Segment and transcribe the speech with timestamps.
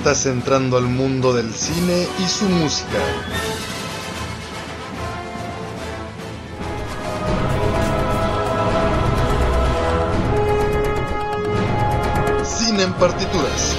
[0.00, 2.88] Estás entrando al mundo del cine y su música.
[12.42, 13.76] Cine en partituras.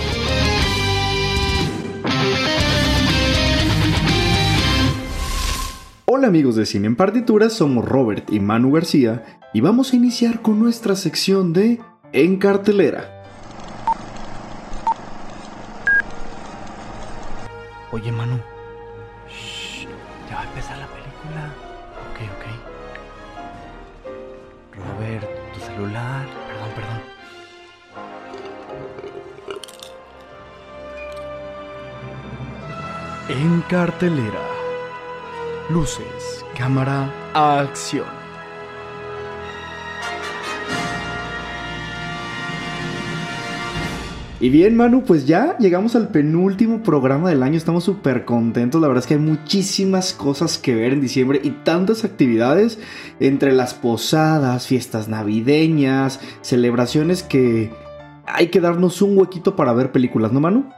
[6.05, 10.43] Hola amigos de Cine en Partituras, somos Robert y Manu García y vamos a iniciar
[10.43, 11.81] con nuestra sección de
[12.13, 13.20] En Cartelera.
[17.93, 18.39] Oye Manu,
[19.29, 19.85] Shh,
[20.29, 21.51] ya va a empezar la película.
[22.07, 22.45] Ok, ok.
[24.77, 26.25] Robert, tu celular.
[26.47, 27.01] Perdón, perdón.
[33.27, 34.45] En cartelera.
[35.69, 38.20] Luces, cámara, acción.
[44.41, 47.57] Y bien, Manu, pues ya llegamos al penúltimo programa del año.
[47.57, 48.81] Estamos súper contentos.
[48.81, 52.79] La verdad es que hay muchísimas cosas que ver en diciembre y tantas actividades
[53.19, 57.69] entre las posadas, fiestas navideñas, celebraciones que
[58.25, 60.71] hay que darnos un huequito para ver películas, ¿no, Manu?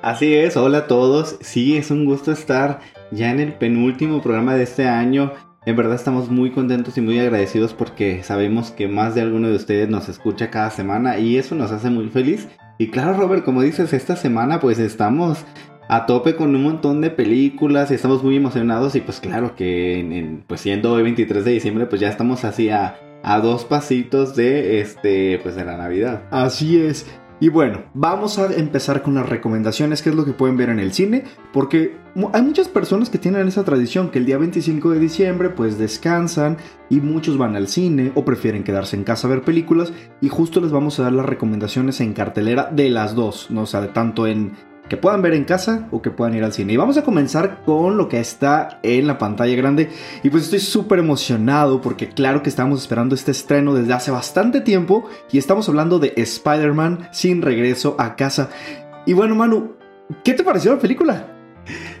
[0.00, 1.38] Así es, hola a todos.
[1.40, 2.78] Sí, es un gusto estar
[3.10, 5.32] ya en el penúltimo programa de este año.
[5.66, 9.56] En verdad estamos muy contentos y muy agradecidos porque sabemos que más de alguno de
[9.56, 12.46] ustedes nos escucha cada semana y eso nos hace muy feliz.
[12.78, 15.44] Y claro, Robert, como dices, esta semana pues estamos
[15.88, 19.98] a tope con un montón de películas y estamos muy emocionados y pues claro que
[19.98, 24.36] en, pues siendo hoy 23 de diciembre pues ya estamos así a, a dos pasitos
[24.36, 26.22] de este pues de la Navidad.
[26.30, 27.06] Así es.
[27.40, 30.80] Y bueno, vamos a empezar con las recomendaciones, que es lo que pueden ver en
[30.80, 31.96] el cine, porque
[32.32, 36.56] hay muchas personas que tienen esa tradición que el día 25 de diciembre pues descansan
[36.90, 40.60] y muchos van al cine o prefieren quedarse en casa a ver películas y justo
[40.60, 43.62] les vamos a dar las recomendaciones en cartelera de las dos, ¿no?
[43.62, 44.52] o sea, de tanto en
[44.88, 46.72] que puedan ver en casa o que puedan ir al cine.
[46.72, 49.90] Y vamos a comenzar con lo que está en la pantalla grande.
[50.22, 54.60] Y pues estoy súper emocionado porque claro que estábamos esperando este estreno desde hace bastante
[54.60, 58.50] tiempo y estamos hablando de Spider-Man sin regreso a casa.
[59.06, 59.76] Y bueno, Manu,
[60.24, 61.26] ¿qué te pareció la película?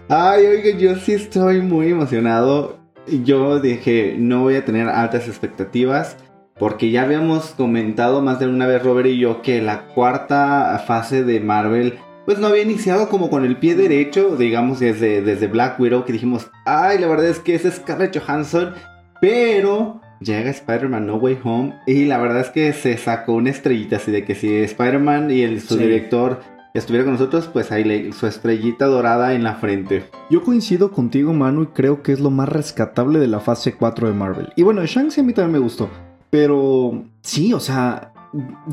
[0.08, 2.78] Ay, oiga, yo sí estoy muy emocionado.
[3.24, 6.16] Yo dije, no voy a tener altas expectativas.
[6.58, 11.22] Porque ya habíamos comentado más de una vez, Robert y yo, que la cuarta fase
[11.22, 11.98] de Marvel,
[12.28, 16.12] pues no había iniciado como con el pie derecho, digamos, desde, desde Black Widow, que
[16.12, 18.74] dijimos, ay, la verdad es que es Scarlett Johansson,
[19.18, 23.96] pero llega Spider-Man No Way Home, y la verdad es que se sacó una estrellita,
[23.96, 25.80] así de que si Spider-Man y el, su Sí.
[25.84, 26.40] director
[26.74, 30.04] estuviera con nosotros, pues ahí le, su estrellita dorada en la frente.
[30.28, 34.06] Yo coincido contigo, Manu, y creo que es lo más rescatable de la fase 4
[34.06, 34.52] de Marvel.
[34.54, 35.88] Y bueno, Shang-Chi a mí también me gustó.
[36.28, 38.12] Pero sí, o sea,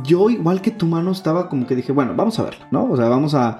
[0.03, 2.85] yo igual que tu mano estaba como que dije, bueno, vamos a verla, ¿no?
[2.91, 3.59] O sea, vamos a,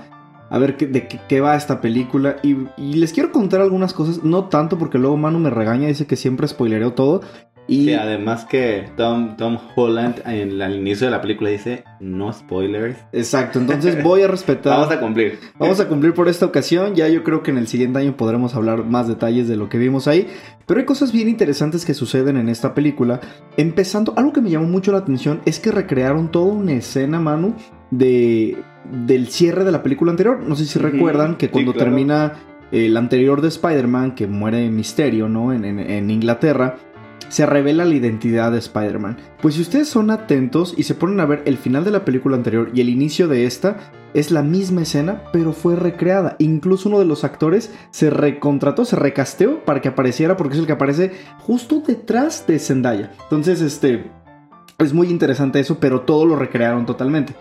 [0.50, 2.38] a ver qué- de qué, va esta película.
[2.44, 6.08] Y, y les quiero contar algunas cosas, no tanto porque luego Manu me regaña, dice
[6.08, 7.22] que siempre spoilereo todo.
[7.68, 11.84] Y Sí, además que Tom, Tom Holland en el- al inicio de la película dice
[12.00, 12.96] no spoilers.
[13.12, 14.74] exacto, entonces voy a respetar.
[14.78, 15.40] Vamos a cumplir.
[15.58, 16.94] Vamos a cumplir por esta ocasión.
[16.94, 19.78] Ya yo creo que en el siguiente año podremos hablar más detalles de lo que
[19.80, 20.28] vimos ahí.
[20.68, 23.20] Pero hay cosas bien interesantes que suceden en esta película.
[23.58, 27.56] Empezando, algo que me llamó mucho la atención es que recrearon toda una escena, Manu,
[27.92, 28.58] de,
[29.08, 30.40] del cierre de la película anterior.
[30.42, 31.86] No sé si recuerdan que sí, cuando claro.
[31.90, 32.34] termina
[32.72, 35.53] el anterior de Spider-Man, que muere Misterio, ¿no?
[35.53, 36.78] En, en- en Inglaterra.
[37.30, 39.18] Se revela la identidad de Spider-Man.
[39.41, 42.35] Pues si ustedes son atentos y se ponen a ver el final de la película
[42.35, 43.78] anterior y el inicio de esta,
[44.16, 46.38] es la misma escena, pero fue recreada.
[46.40, 50.66] Incluso uno de los actores se recontrató, se recasteó para que apareciera, porque es el
[50.66, 53.11] que aparece justo detrás de Zendaya.
[53.23, 54.09] Entonces, este.
[54.78, 57.34] Es muy interesante eso, pero todo lo recrearon totalmente.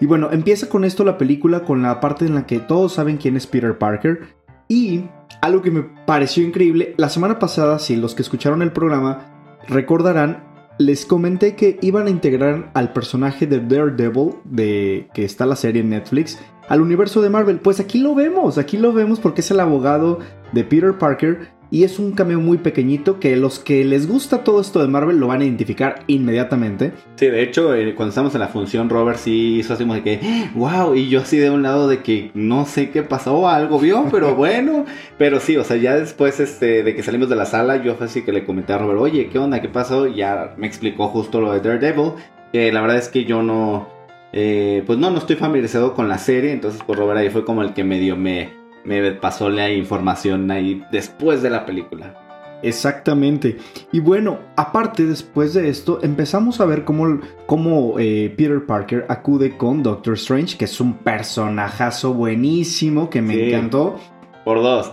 [0.00, 3.16] Y bueno, empieza con esto la película, con la parte en la que todos saben
[3.16, 4.36] quién es Peter Parker.
[4.68, 5.04] Y
[5.40, 10.44] algo que me pareció increíble, la semana pasada, si los que escucharon el programa recordarán,
[10.78, 15.82] les comenté que iban a integrar al personaje de Daredevil, de que está la serie
[15.82, 16.38] en Netflix,
[16.68, 17.60] al universo de Marvel.
[17.60, 20.18] Pues aquí lo vemos, aquí lo vemos porque es el abogado
[20.52, 24.60] de Peter Parker Y es un cameo muy pequeñito que los que les gusta todo
[24.60, 26.92] esto de Marvel lo van a identificar inmediatamente.
[27.16, 30.02] Sí, de hecho, eh, cuando estábamos en la función, Robert sí hizo así como de
[30.02, 30.20] que,
[30.54, 34.06] wow, y yo así de un lado de que no sé qué pasó, algo vio,
[34.12, 34.84] pero bueno.
[35.18, 38.06] pero sí, o sea, ya después este, de que salimos de la sala, yo fue
[38.06, 39.60] así que le comenté a Robert, oye, ¿qué onda?
[39.60, 40.06] ¿Qué pasó?
[40.06, 42.12] Y ya me explicó justo lo de Daredevil,
[42.52, 43.88] que la verdad es que yo no,
[44.32, 47.62] eh, pues no, no estoy familiarizado con la serie, entonces pues Robert ahí fue como
[47.62, 48.50] el que medio me,
[48.86, 52.14] me pasó la información ahí después de la película.
[52.62, 53.58] Exactamente.
[53.92, 59.56] Y bueno, aparte después de esto, empezamos a ver cómo, cómo eh, Peter Parker acude
[59.56, 63.42] con Doctor Strange, que es un personajazo buenísimo que me Sí.
[63.52, 63.96] encantó.
[64.44, 64.92] Por dos.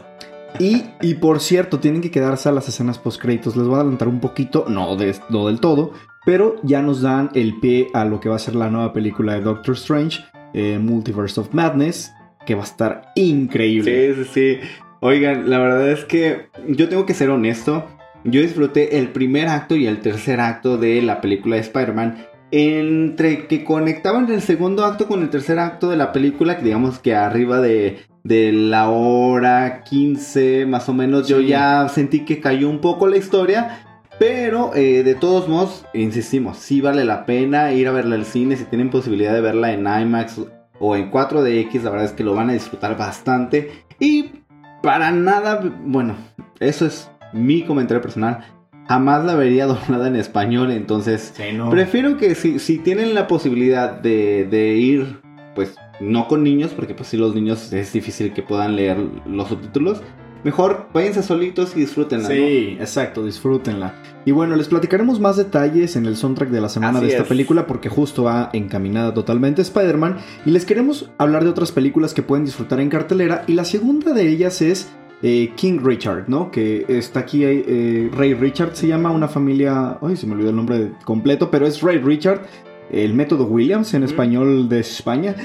[0.60, 3.56] Y, y por cierto, tienen que quedarse a las escenas post créditos.
[3.56, 5.94] Les voy a adelantar un poquito, no, de, no del todo,
[6.26, 9.34] pero ya nos dan el pie a lo que va a ser la nueva película
[9.34, 10.24] de Doctor Strange,
[10.54, 12.12] eh, Multiverse of Madness,
[12.46, 14.14] que va a estar increíble.
[14.14, 14.70] Sí, sí, sí.
[15.00, 17.86] Oigan, la verdad es que yo tengo que ser honesto.
[18.24, 22.26] Yo disfruté el primer acto y el tercer acto de la película de Spider-Man.
[22.52, 27.00] Entre que conectaban el segundo acto con el tercer acto de la película, que digamos
[27.00, 32.70] que arriba de, de la hora 15 más o menos, yo ya sentí que cayó
[32.70, 33.86] un poco la historia.
[34.20, 38.56] Pero eh, de todos modos, insistimos, sí vale la pena ir a verla al cine.
[38.56, 40.40] Si tienen posibilidad de verla en IMAX
[40.80, 43.72] o en 4DX, la verdad es que lo van a disfrutar bastante.
[44.00, 44.32] Y
[44.82, 46.16] para nada, bueno,
[46.60, 48.46] eso es mi comentario personal.
[48.88, 51.70] Jamás la vería doblada en español, entonces Sí, no.
[51.70, 55.22] prefiero que si, si tienen la posibilidad de, de ir,
[55.56, 59.48] pues no con niños, porque pues si los niños es difícil que puedan leer los
[59.48, 60.02] subtítulos,
[60.44, 62.30] mejor váyanse solitos y disfrútenla.
[62.30, 62.36] ¿no?
[62.36, 63.94] Sí, exacto, disfrútenla.
[64.26, 67.24] Y bueno, les platicaremos más detalles en el soundtrack de la semana Así de esta
[67.24, 67.30] es.
[67.30, 72.14] película porque justo va encaminada totalmente a Spider-Man y les queremos hablar de otras películas
[72.14, 74.90] que pueden disfrutar en cartelera y la segunda de ellas es
[75.22, 76.52] eh, King Richard, ¿no?
[76.52, 80.56] Que está aquí, eh, Ray Richard se llama, una familia, ay, se me olvidó el
[80.58, 82.42] nombre completo, pero es Ray Richard,
[82.92, 85.36] el método Williams en español de España.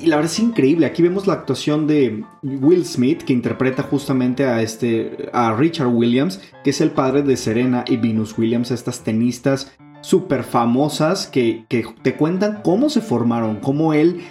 [0.00, 0.86] Y la verdad es increíble.
[0.86, 6.40] Aquí vemos la actuación de Will Smith, que interpreta justamente a este a Richard Williams,
[6.64, 11.84] que es el padre de Serena y Venus Williams, estas tenistas súper famosas que, que
[12.02, 14.22] te cuentan cómo se formaron, cómo él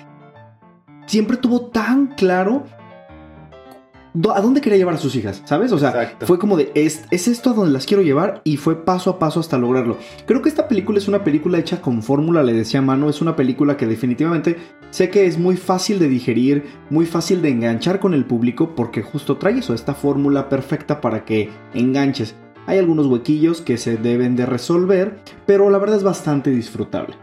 [1.06, 2.66] siempre tuvo tan claro
[4.34, 5.72] a dónde quería llevar a sus hijas, ¿sabes?
[5.72, 6.26] O sea, Exacto.
[6.26, 9.20] fue como de, es, es esto a donde las quiero llevar y fue paso a
[9.20, 9.98] paso hasta lograrlo.
[10.26, 13.36] Creo que esta película es una película hecha con fórmula, le decía Mano, es una
[13.36, 14.58] película que definitivamente
[14.90, 19.02] sé que es muy fácil de digerir, muy fácil de enganchar con el público porque
[19.02, 22.36] justo trae eso, esta fórmula perfecta para que enganches.
[22.68, 27.16] Hay algunos huequillos que se deben de resolver, pero la verdad es bastante disfrutable.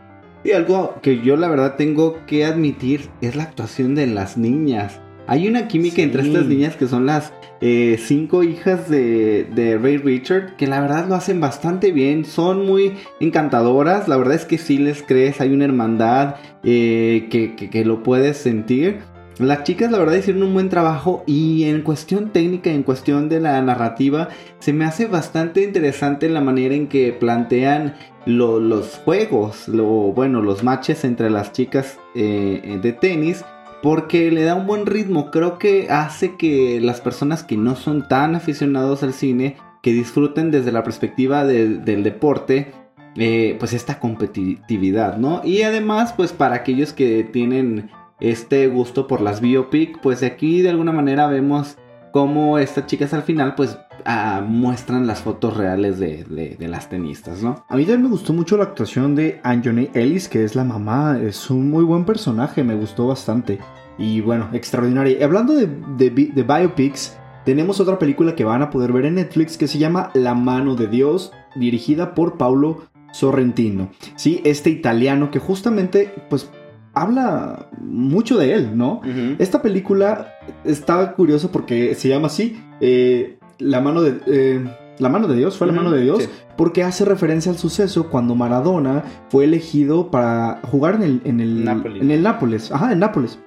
[0.43, 5.01] Y algo que yo la verdad tengo que admitir es la actuación de las niñas.
[5.29, 6.03] Hay una química Sí.
[6.03, 10.81] entre estas niñas que son las eh, cinco hijas de, de Ray Richard, que la
[10.81, 15.41] verdad lo hacen bastante bien, son muy encantadoras, la verdad es que sí les crees,
[15.41, 18.99] hay una hermandad eh, que, que- que lo puedes sentir.
[19.39, 23.39] Las chicas la verdad hicieron un buen trabajo y en cuestión técnica, en cuestión de
[23.39, 27.95] la narrativa, se me hace bastante interesante la manera en que plantean
[28.27, 33.45] lo- los juegos, lo, bueno, los matches entre las chicas eh, de tenis,
[33.83, 35.31] porque le da un buen ritmo.
[35.31, 40.51] Creo que hace que las personas que no son tan aficionados al cine, que disfruten
[40.51, 42.73] desde la perspectiva de- del deporte,
[43.17, 45.41] eh, pues esta competitividad, ¿no?
[45.45, 50.71] Y además, pues para aquellos que tienen este gusto por las biopic, pues aquí de
[50.71, 51.77] alguna manera vemos
[52.19, 57.65] cómo estas chicas al final, pues ah, muestran las fotos reales de, las tenistas, ¿no?
[57.69, 61.17] A mí también me gustó mucho la actuación de Anjone Ellis, que es la mamá.
[61.23, 63.61] Es un muy buen personaje, me gustó bastante.
[63.99, 65.25] Y bueno, extraordinaria.
[65.25, 69.79] Hablando de biopics, tenemos otra película que van a poder ver en Netflix que se
[69.79, 73.91] llama La mano de Dios, dirigida por Paulo Sorrentino.
[74.17, 76.51] Sí, este italiano que justamente, pues,
[76.95, 79.01] habla mucho de él, ¿no?
[79.39, 84.21] Esta película está curiosa porque se llama así, eh, La mano de...
[84.27, 84.65] eh,
[84.99, 86.29] la mano de Dios, fue la mano de Dios, sí.
[86.57, 91.65] porque hace referencia al suceso cuando Maradona fue elegido para jugar en el, en el,
[91.65, 92.03] Nápoles.
[92.03, 92.73] en el Nápoles.
[92.73, 93.39] Ajá, en Nápoles.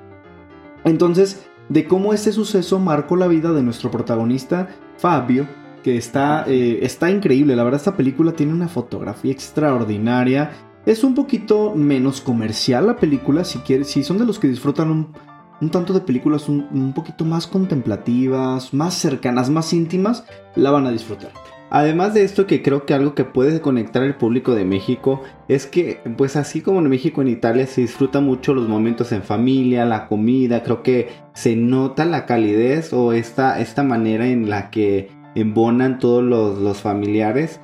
[0.85, 5.45] Entonces, de cómo este suceso marcó la vida de nuestro protagonista, Fabio,
[5.83, 7.55] que está, eh, está increíble.
[7.55, 10.51] La verdad, esta película tiene una fotografía extraordinaria.
[10.85, 14.89] Es un poquito menos comercial la película, si, quiere- si son de los que disfrutan
[14.89, 20.91] un, tanto de películas un, poquito más contemplativas, más cercanas, más íntimas, la van a
[20.91, 21.31] disfrutar.
[21.69, 25.67] Además de esto que creo que algo que puede conectar al público de México es
[25.67, 29.85] que pues así como en México en Italia se disfruta mucho los momentos en familia,
[29.85, 35.11] la comida, creo que se nota la calidez o esta, esta manera en la que
[35.33, 37.61] embonan todos los, los familiares.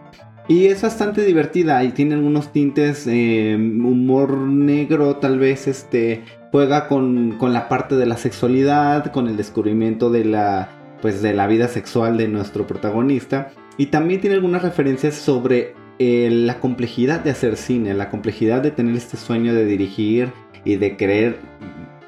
[0.48, 6.88] Y es bastante divertida y tiene algunos tintes, eh, humor negro, tal vez este juega
[6.88, 10.70] con, con, la parte de la sexualidad, con el descubrimiento de la,
[11.02, 13.50] pues, de la vida sexual de nuestro protagonista.
[13.78, 18.72] Y también tiene algunas referencias sobre eh, la complejidad de hacer cine, la complejidad de
[18.72, 20.32] tener este sueño de dirigir
[20.64, 21.40] y de querer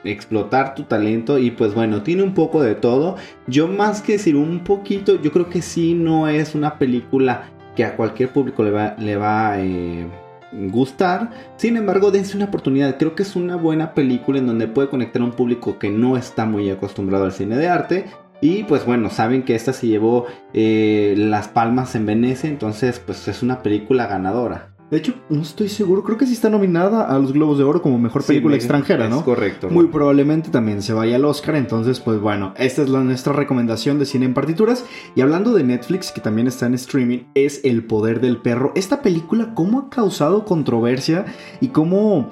[0.03, 3.17] explotar tu talento y pues bueno, tiene un poco de todo.
[3.47, 7.83] Yo más que decir un poquito, yo creo que sí no es una película que
[7.83, 10.07] a cualquier público le va, le va a eh,
[10.51, 11.31] gustar.
[11.57, 12.97] Sin embargo, dense una oportunidad.
[12.97, 16.17] Creo que es una buena película en donde puede conectar a un público que no
[16.17, 18.05] está muy acostumbrado al cine de arte.
[18.41, 23.27] Y pues bueno, saben que esta se llevó eh, las palmas en Venecia, entonces pues
[23.27, 24.69] es una película ganadora.
[24.91, 27.79] De hecho, no estoy seguro, creo que sí está nominada a los Globos de Oro
[27.79, 29.19] como mejor película sí, extranjera, ¿no?
[29.19, 29.69] Es correcto.
[29.69, 33.99] Muy probablemente también se vaya al Oscar, entonces pues bueno, esta es la, nuestra recomendación
[33.99, 34.83] de cine en partituras.
[35.13, 38.71] Y hablando de Netflix, que también está en streaming, es El Poder del Perro.
[38.75, 41.25] Esta película, ¿cómo ha causado controversia
[41.61, 42.31] y cómo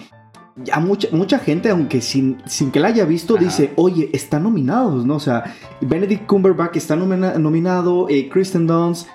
[0.72, 3.46] a mucha, mucha gente, aunque sin, sin que la haya visto, Ajá.
[3.46, 5.18] dice, oye, están nominados, ¿no?
[5.18, 9.08] O sea, Benedict Cumberbatch está nomina nominado, eh, Kristen Dunst.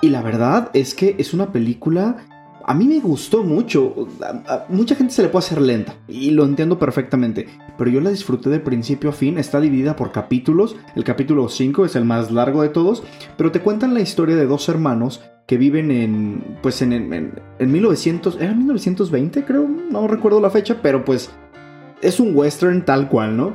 [0.00, 2.16] Y la verdad es que es una película
[2.70, 4.06] a mí me gustó mucho.
[4.68, 8.48] Mucha gente se le puede hacer lenta y lo entiendo perfectamente, pero yo la disfruté
[8.48, 9.38] de principio a fin.
[9.38, 10.76] Está dividida por capítulos.
[10.94, 13.02] El capítulo 5 es el más largo de todos,
[13.36, 17.72] pero te cuentan la historia de dos hermanos que viven en pues en, en, en
[17.72, 21.28] 1900, era 1920 creo, no recuerdo la fecha, pero pues
[22.02, 23.54] es un western tal cual, ¿no?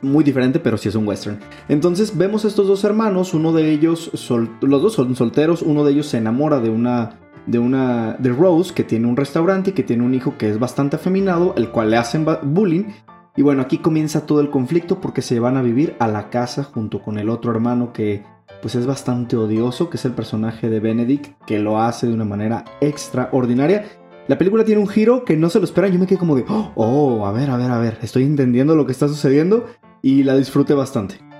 [0.00, 1.40] Muy diferente, pero sí es un western.
[1.68, 4.12] Entonces vemos a estos dos hermanos, uno de ellos,
[4.60, 8.74] los dos son solteros, uno de ellos se enamora de una de una de Rose
[8.74, 11.90] que tiene un restaurante y que tiene un hijo que es bastante afeminado, el cual
[11.90, 12.84] le hacen bullying.
[13.36, 16.64] Y bueno, aquí comienza todo el conflicto porque se van a vivir a la casa
[16.64, 18.22] junto con el otro hermano que
[18.60, 22.24] pues es bastante odioso, que es el personaje de Benedict, que lo hace de una
[22.24, 23.86] manera extraordinaria.
[24.28, 26.44] La película tiene un giro que no se lo espera, yo me quedé como de,
[26.46, 29.66] oh, a ver, a ver, a ver, estoy entendiendo lo que está sucediendo
[30.00, 31.31] y la disfruté bastante.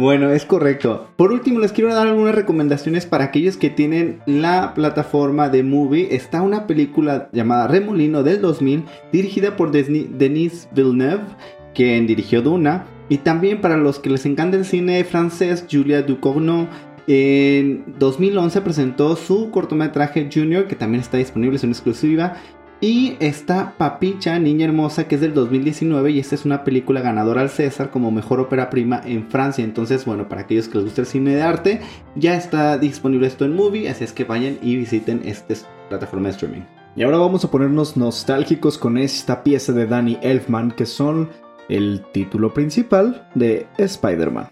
[0.00, 1.08] Bueno, es correcto.
[1.16, 6.14] Por último, les quiero dar algunas recomendaciones para aquellos que tienen la plataforma de Movie.
[6.16, 11.24] Está una película llamada Remolino del 2000, dirigida por Denis Villeneuve,
[11.74, 12.86] quien dirigió Duna.
[13.10, 16.66] Y también para los que les encanta el cine francés, Julia Ducournau
[17.06, 22.36] en 2011 presentó su cortometraje Junior, que también está disponible, es una exclusiva.
[22.82, 27.42] Y está Papicha, Niña Hermosa, que es del 2019 y esta es una película ganadora
[27.42, 29.62] al César como mejor ópera prima en Francia.
[29.62, 31.80] Entonces, bueno, para aquellos que les gusta el cine de arte,
[32.14, 35.54] ya está disponible esto en Movie, así es que vayan y visiten esta
[35.90, 36.62] plataforma de streaming.
[36.96, 41.28] Y ahora vamos a ponernos nostálgicos con esta pieza de Danny Elfman, que son
[41.68, 44.48] el título principal de Spider-Man.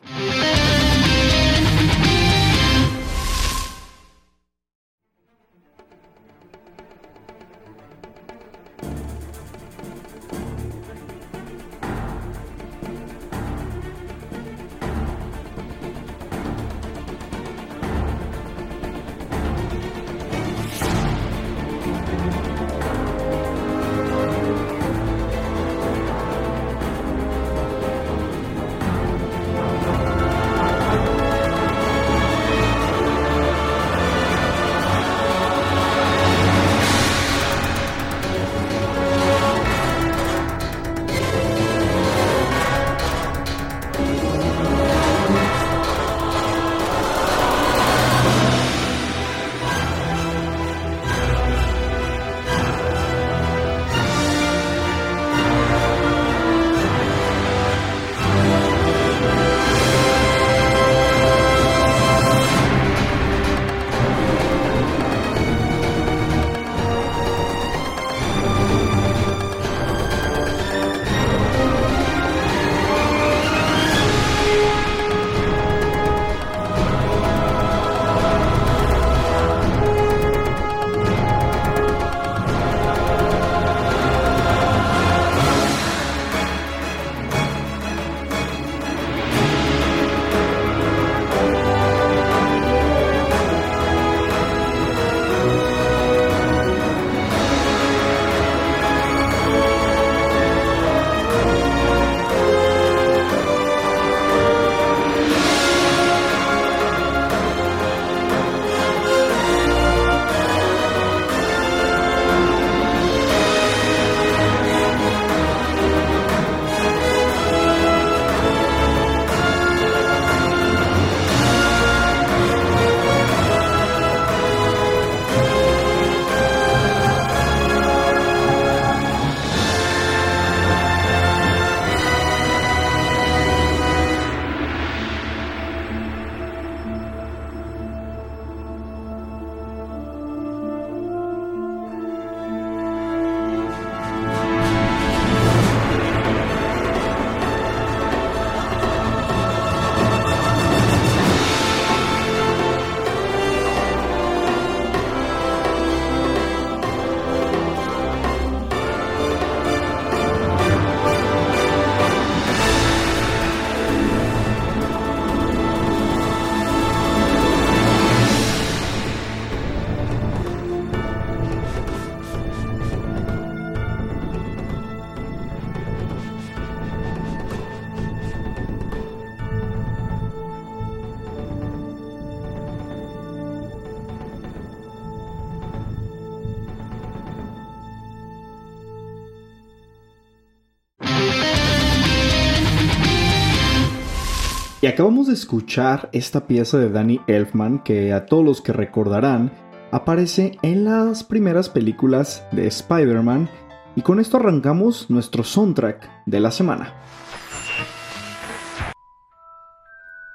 [195.18, 199.50] Acabamos de escuchar esta pieza de Danny Elfman que a todos los que recordarán
[199.90, 203.50] aparece en las primeras películas de Spider-Man
[203.96, 206.94] y con esto arrancamos nuestro soundtrack de la semana.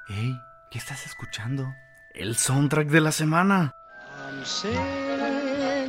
[0.06, 0.36] Hey,
[0.70, 1.66] ¿qué estás escuchando?
[2.14, 3.72] El soundtrack de la semana.
[4.28, 4.80] I'm singing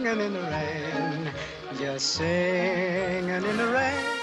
[0.05, 1.33] in the rain,
[1.77, 4.14] just singing in the rain.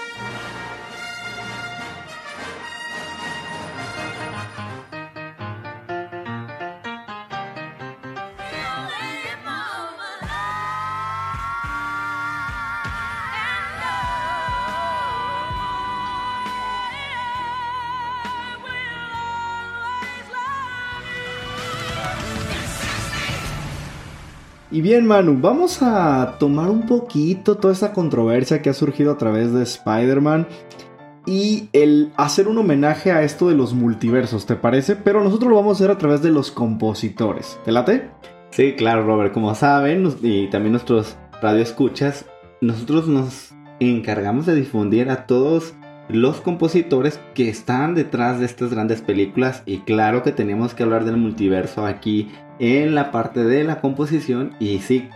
[24.73, 29.19] Y bien, Manu, vamos a tomar un poquito toda esta controversia que ha surgido a
[29.19, 30.47] través de Spider-Man
[31.27, 34.95] y el hacer un homenaje a esto de los multiversos, ¿te parece?
[34.95, 37.59] Pero nosotros lo vamos a hacer a través de los compositores.
[37.63, 38.09] ¿Te late?
[38.49, 39.31] Sí, claro, Robert.
[39.31, 42.25] Como saben, y también nuestros radioescuchas,
[42.59, 45.75] nosotros nos encargamos de difundir a todos
[46.09, 49.61] los compositores que están detrás de estas grandes películas.
[49.67, 54.51] Y claro que tenemos que hablar del multiverso aquí en la parte de la composición.
[54.59, 55.09] Y sí,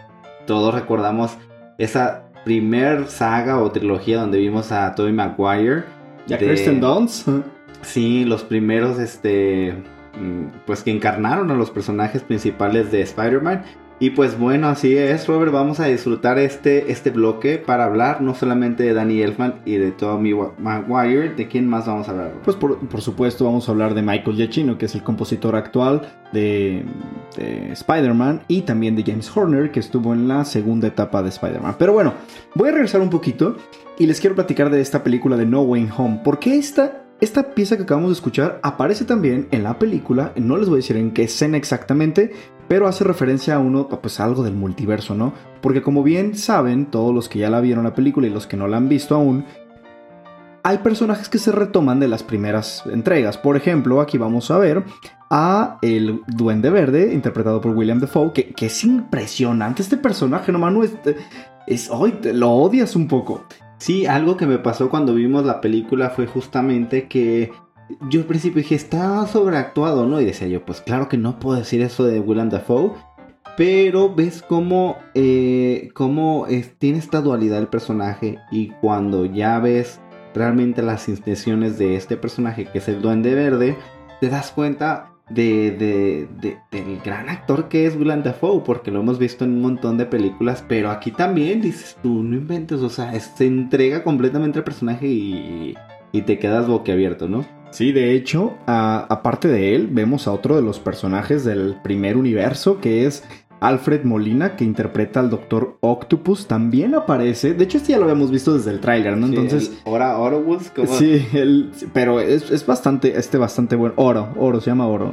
[0.46, 1.38] todos recordamos
[1.78, 5.84] esa primer saga o trilogía donde vimos a Tobey Maguire.
[6.28, 7.28] Ya de- Kristen Dunst.
[7.82, 9.74] Sí, los primeros, este,
[10.20, 13.64] mm, pues que encarnaron a los personajes principales de Spider-Man.
[14.00, 18.36] Y pues bueno, así es, Robert, vamos a disfrutar este, este bloque para hablar no
[18.36, 22.28] solamente de Danny Elfman y de Tommy Maguire, ¿de quién más vamos a hablar?
[22.28, 22.46] Robert?
[22.46, 26.14] Pues por, por supuesto vamos a hablar de Michael Giacchino, que es el compositor actual
[26.32, 26.86] de,
[27.36, 31.76] de Spider-Man, y también de James Horner, que estuvo en la segunda etapa de Spider-Man.
[31.80, 32.14] Pero bueno,
[32.54, 33.58] voy a regresar un poquito
[33.98, 36.22] y les quiero platicar de esta película de No Way Home.
[36.24, 40.70] Porque esta, esta pieza que acabamos de escuchar aparece también en la película, no les
[40.70, 42.32] voy a decir en qué escena exactamente,
[42.68, 45.34] pero hace referencia a uno, pues algo del multiverso, ¿no?
[45.62, 48.58] Porque como bien saben, todos los que ya la vieron la película y los que
[48.58, 49.46] no la han visto aún,
[50.64, 53.38] hay personajes que se retoman de las primeras entregas.
[53.38, 54.84] Por ejemplo, aquí vamos a ver
[55.30, 60.84] a el Duende Verde, interpretado por William Defoe, que, es impresionante este personaje, no Manu,
[60.84, 60.94] es,
[61.68, 61.90] es,
[62.22, 63.46] te- lo odias un poco.
[63.78, 67.52] Sí, algo que me pasó cuando vimos la película fue justamente que
[68.10, 70.20] yo al principio dije, está sobreactuado, ¿no?
[70.22, 72.92] Y decía yo, pues claro que no puedo decir eso de Willem Dafoe.
[73.56, 76.46] Pero ves cómo, eh, cómo
[76.78, 80.00] tiene esta dualidad el personaje y cuando ya ves
[80.36, 83.76] realmente las intenciones de este personaje que es el Duende Verde,
[84.22, 89.00] te das cuenta de, de- de- del gran actor que es Willem Dafoe, porque lo
[89.00, 92.90] hemos visto en un montón de películas, pero aquí también dices tú, no inventes, o
[92.90, 95.76] sea, se entrega completamente al personaje y,
[96.12, 97.44] y te quedas boquiabierto, ¿no?
[97.70, 102.80] Sí, de hecho, aparte de él, vemos a otro de los personajes del primer universo,
[102.80, 103.24] que es
[103.60, 107.54] Alfred Molina, que interpreta al Doctor Octopus, también aparece.
[107.54, 109.26] De hecho, este ya lo habíamos visto desde el tráiler, ¿no?
[109.28, 109.66] Entonces...
[109.66, 110.88] Sí, el Ora Orobus, como...
[110.88, 113.96] Sí, él- pero es, es bastante, este bastante bueno.
[113.98, 115.12] Oro, Oro, se llama Oro.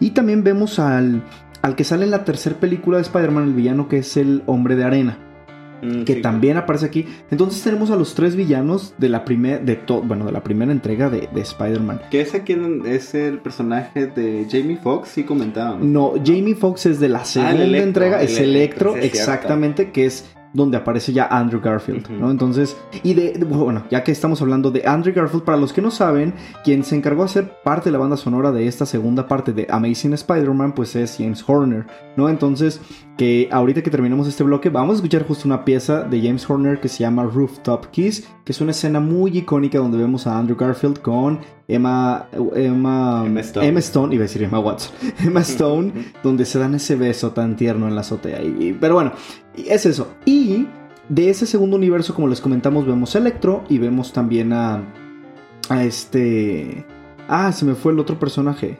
[0.00, 1.22] Y también vemos al,
[1.62, 4.74] al que sale en la tercera película de Spider-Man, el villano que es el Hombre
[4.76, 5.18] de Arena,
[5.82, 7.06] Mm, que sí, también aparece aquí.
[7.30, 11.10] Entonces tenemos a los tres villanos de la primera, de bueno, de la primera entrega
[11.10, 12.02] de, de Spider-Man.
[12.10, 15.84] Que ese quien es el personaje de Jamie Foxx, sí comentábamos.
[15.84, 19.12] No, Jamie Foxx es de la segunda Ah, Electro, entrega, es Electro, Electro, sí, es
[19.12, 19.32] cierto.
[19.32, 22.08] exactamente, que es donde aparece ya Andrew Garfield.
[22.10, 22.30] ¿no?
[22.30, 25.82] Entonces, y de, de- bueno, ya que estamos hablando de Andrew Garfield, para los que
[25.82, 26.32] no saben,
[26.64, 29.66] quien se encargó de ser parte de la banda sonora de esta segunda parte de
[29.68, 31.86] Amazing Spider-Man, pues es James Horner,
[32.16, 32.28] ¿no?
[32.30, 32.80] Entonces,
[33.18, 36.80] que ahorita que terminemos este bloque, vamos a escuchar justo una pieza de James Horner
[36.80, 40.56] que se llama Rooftop Kiss, que es una escena muy icónica donde vemos a Andrew
[40.56, 43.66] Garfield con Emma, Emma, Emma Stone.
[43.66, 44.92] Emma Stone, iba a decir Emma Watson,
[45.24, 48.42] Emma Stone, donde se dan ese beso tan tierno en la azotea.
[48.42, 49.12] Y- y- pero bueno,
[49.56, 50.08] es eso.
[50.26, 50.66] Y
[51.08, 54.82] de ese segundo universo, como les comentamos, vemos Electro y vemos también a,
[55.70, 56.84] a este...
[57.28, 58.78] Ah, se me fue el otro personaje.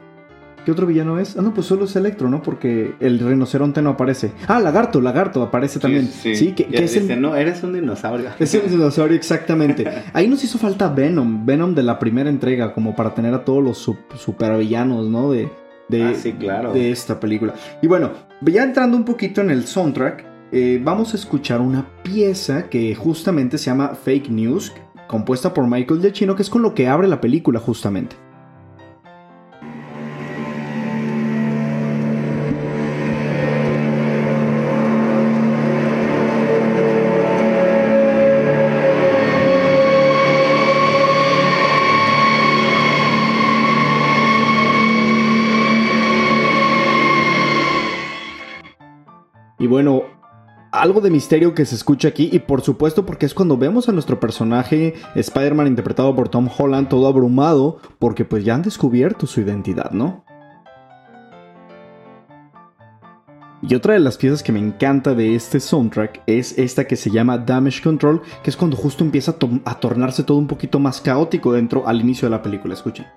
[0.65, 1.37] ¿Qué otro villano es?
[1.37, 2.41] Ah, no, pues solo es Electro, ¿no?
[2.41, 4.31] Porque el rinoceronte no aparece.
[4.47, 6.07] Ah, Lagarto, Lagarto aparece también.
[6.07, 7.21] Sí, que, es el...
[7.21, 8.29] no, eres un dinosaurio.
[8.39, 9.85] Es el dinosaurio, exactamente.
[10.13, 13.63] Ahí nos hizo falta Venom, Venom de la primera entrega, como para tener a todos
[13.63, 15.31] los sup- supervillanos, ¿no?
[15.31, 15.49] De,
[15.87, 16.73] de, Ah, sí, claro.
[16.73, 17.53] de esta película.
[17.81, 22.69] Y bueno, ya entrando un poquito en el soundtrack, eh, vamos a escuchar una pieza
[22.69, 24.73] que justamente se llama Fake News,
[25.07, 28.15] compuesta por Michael Giacchino, que es con lo que abre la película justamente.
[50.85, 53.91] Algo de misterio que se escucha aquí y por supuesto porque es cuando vemos a
[53.91, 59.41] nuestro personaje Spider-Man interpretado por Tom Holland todo abrumado porque pues ya han descubierto su
[59.41, 60.23] identidad, ¿no?
[63.67, 67.09] Y otra de las piezas que me encanta de este soundtrack es esta que se
[67.09, 71.01] llama Damage Control, que es cuando justo empieza a, a tornarse todo un poquito más
[71.01, 72.75] caótico dentro al inicio de la película.
[72.75, 73.07] Escuchen.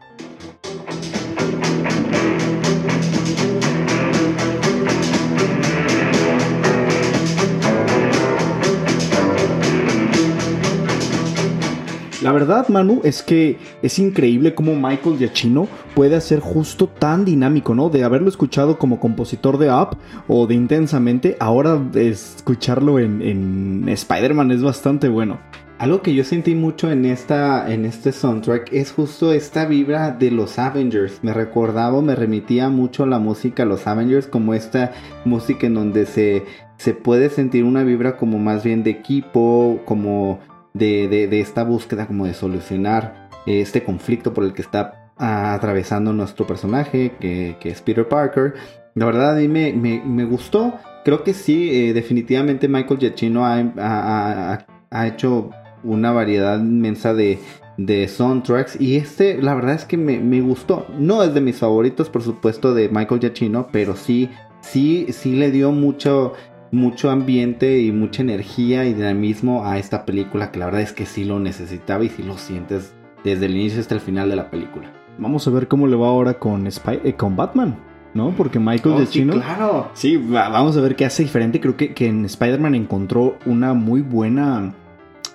[12.28, 17.74] La verdad, Manu, es que es increíble cómo Michael Giacchino puede hacer justo tan dinámico,
[17.74, 17.88] ¿no?
[17.88, 24.50] De haberlo escuchado como compositor de Up o de Intensamente, ahora de escucharlo en, Spider-Man
[24.50, 25.40] es bastante bueno.
[25.78, 30.30] Algo que yo sentí mucho en, esta, en este soundtrack es justo esta vibra de
[30.30, 31.20] los Avengers.
[31.22, 34.92] Me recordaba, me remitía mucho a la música a los Avengers, como esta
[35.24, 36.44] música en donde se,
[36.76, 40.40] se puede sentir una vibra como más bien de equipo, como
[40.78, 46.12] de, de- esta búsqueda como de solucionar eh, este conflicto por el que está atravesando
[46.12, 48.54] nuestro personaje, que, que es Peter Parker.
[48.94, 50.74] La verdad a mí me, me- me gustó.
[51.04, 55.50] Creo que sí, eh, definitivamente Michael Giacchino ha- ha- ha hecho
[55.84, 57.38] una variedad inmensa de,
[57.76, 60.86] de soundtracks y este la verdad es que me, me gustó.
[60.98, 64.28] No es de mis favoritos por supuesto de Michael Giacchino, pero sí,
[64.60, 66.32] sí, sí le dio mucho,
[66.70, 71.06] mucho ambiente y mucha energía y dinamismo a esta película que la verdad es que
[71.06, 74.50] sí lo necesitaba y sí lo sientes desde el inicio hasta el final de la
[74.50, 74.90] película.
[75.18, 77.76] Vamos a ver cómo le va ahora con, Spy- eh, con Batman,
[78.14, 78.30] ¿no?
[78.36, 79.32] Porque Michael Oh, sí, Giacchino...
[79.34, 79.90] claro.
[79.94, 81.60] Sí, va- vamos a ver qué hace diferente.
[81.60, 84.72] Creo que, que en Spider-Man encontró una muy buena.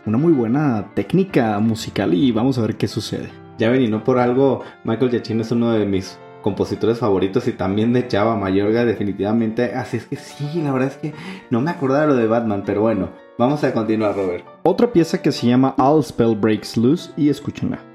[0.06, 3.30] Una muy buena técnica musical y vamos a ver qué sucede.
[3.58, 7.54] Ya ven, y no por algo, Michael Giacchino es uno de mis compositores favoritos y
[7.54, 9.74] también de Chava Mayorga, definitivamente.
[9.74, 11.14] Así es que sí, la verdad es que
[11.50, 14.46] no me acordaba lo de Batman, pero bueno, vamos a continuar, Robert.
[14.62, 17.93] Otra pieza que se llama All Spell Breaks Loose y escúchenla.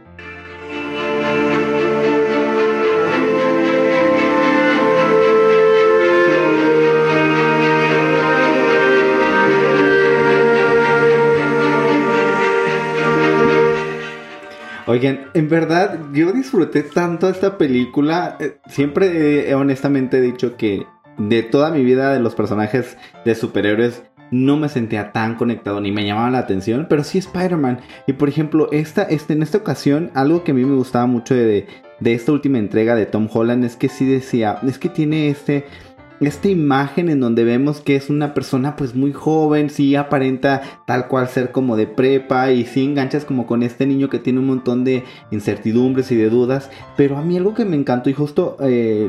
[14.88, 18.38] Oigan, en verdad, yo disfruté tanto esta película.
[18.40, 20.86] eh, Siempre he honestamente dicho que
[21.18, 25.92] de toda mi vida de los personajes de superhéroes no me sentía tan conectado ni
[25.92, 27.80] me llamaba la atención, pero sí Spider-Man.
[28.06, 31.34] Y por ejemplo, esta, este, en esta ocasión, algo que a mí me gustaba mucho
[31.34, 31.66] de,
[32.00, 35.66] de esta última entrega de Tom Holland es que sí decía, es que tiene este
[36.20, 41.08] esta imagen en donde vemos que es una persona pues muy joven, sí aparenta tal
[41.08, 44.46] cual ser como de prepa y sí enganchas como con este niño que tiene un
[44.46, 48.56] montón de incertidumbres y de dudas, pero a mí algo que me encantó y justo
[48.60, 49.08] eh,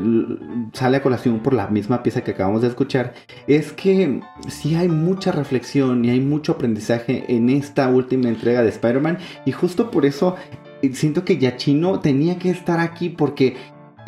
[0.72, 3.14] sale a colación por la misma pieza que acabamos de escuchar,
[3.46, 8.68] es que sí hay mucha reflexión y hay mucho aprendizaje en esta última entrega de
[8.68, 9.18] Spider-Man.
[9.44, 10.36] Y justo por eso
[10.82, 13.56] eh, siento que Yachino tenía que estar aquí porque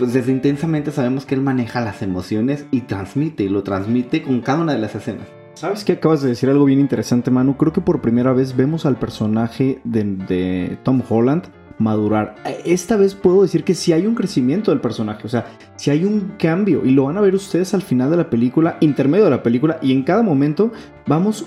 [0.07, 4.63] desde intensamente sabemos que él maneja las emociones y transmite, y lo transmite con cada
[4.63, 5.27] una de las escenas.
[5.55, 7.57] ¿Sabes qué acabas de decir algo bien interesante, Manu?
[7.57, 11.45] Creo que por primera vez vemos al personaje de, Tom Holland
[11.79, 12.37] madurar.
[12.45, 15.91] Eh, Esta vez puedo decir que sí hay un crecimiento del personaje, o sea, sí
[15.91, 19.25] hay un cambio y lo van a ver ustedes al final de la película, intermedio
[19.25, 20.73] de la película y en cada momento
[21.07, 21.47] vamos...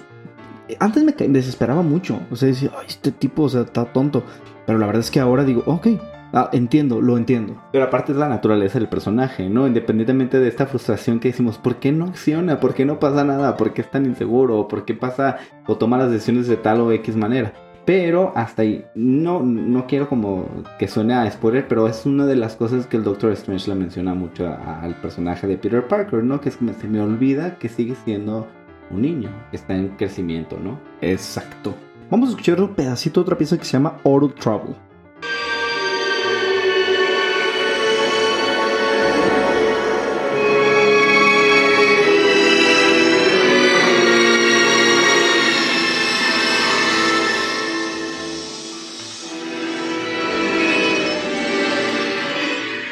[0.80, 4.24] Antes me desesperaba mucho, o sea, decía, ay, este tipo, o sea, está tonto.
[4.66, 5.88] Pero la verdad es que ahora digo, ok,
[6.36, 7.56] ah, entiendo, lo entiendo.
[7.72, 9.66] Pero aparte es la naturaleza del personaje, ¿no?
[9.66, 12.60] Independientemente de esta frustración que decimos, ¿por qué no acciona?
[12.60, 13.58] ¿Por qué no pasa nada?
[13.58, 14.68] ¿Por qué es tan inseguro?
[14.68, 17.54] ¿Por qué pasa o toma las decisiones de tal o X manera?
[17.86, 22.36] Pero hasta ahí, no, no quiero como que suene a spoiler, pero es una de
[22.36, 26.42] las cosas que el Doctor Strange le menciona mucho al personaje de Peter Parker, ¿no?
[26.42, 28.48] Que es que se me olvida que sigue siendo
[28.90, 30.80] un niño, que está en crecimiento, ¿no?
[31.02, 31.76] Exacto.
[32.10, 34.76] Vamos a escuchar un pedacito de otra pieza que se llama Auto Trouble.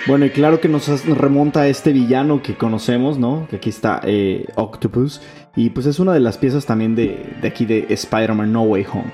[0.06, 3.48] Bueno, y claro que nos remonta a este villano que conocemos, ¿no?
[3.50, 5.22] Que aquí está eh, Octopus.
[5.56, 8.86] Y pues es una de las piezas también de, de aquí de Spider-Man No Way
[8.92, 9.12] Home.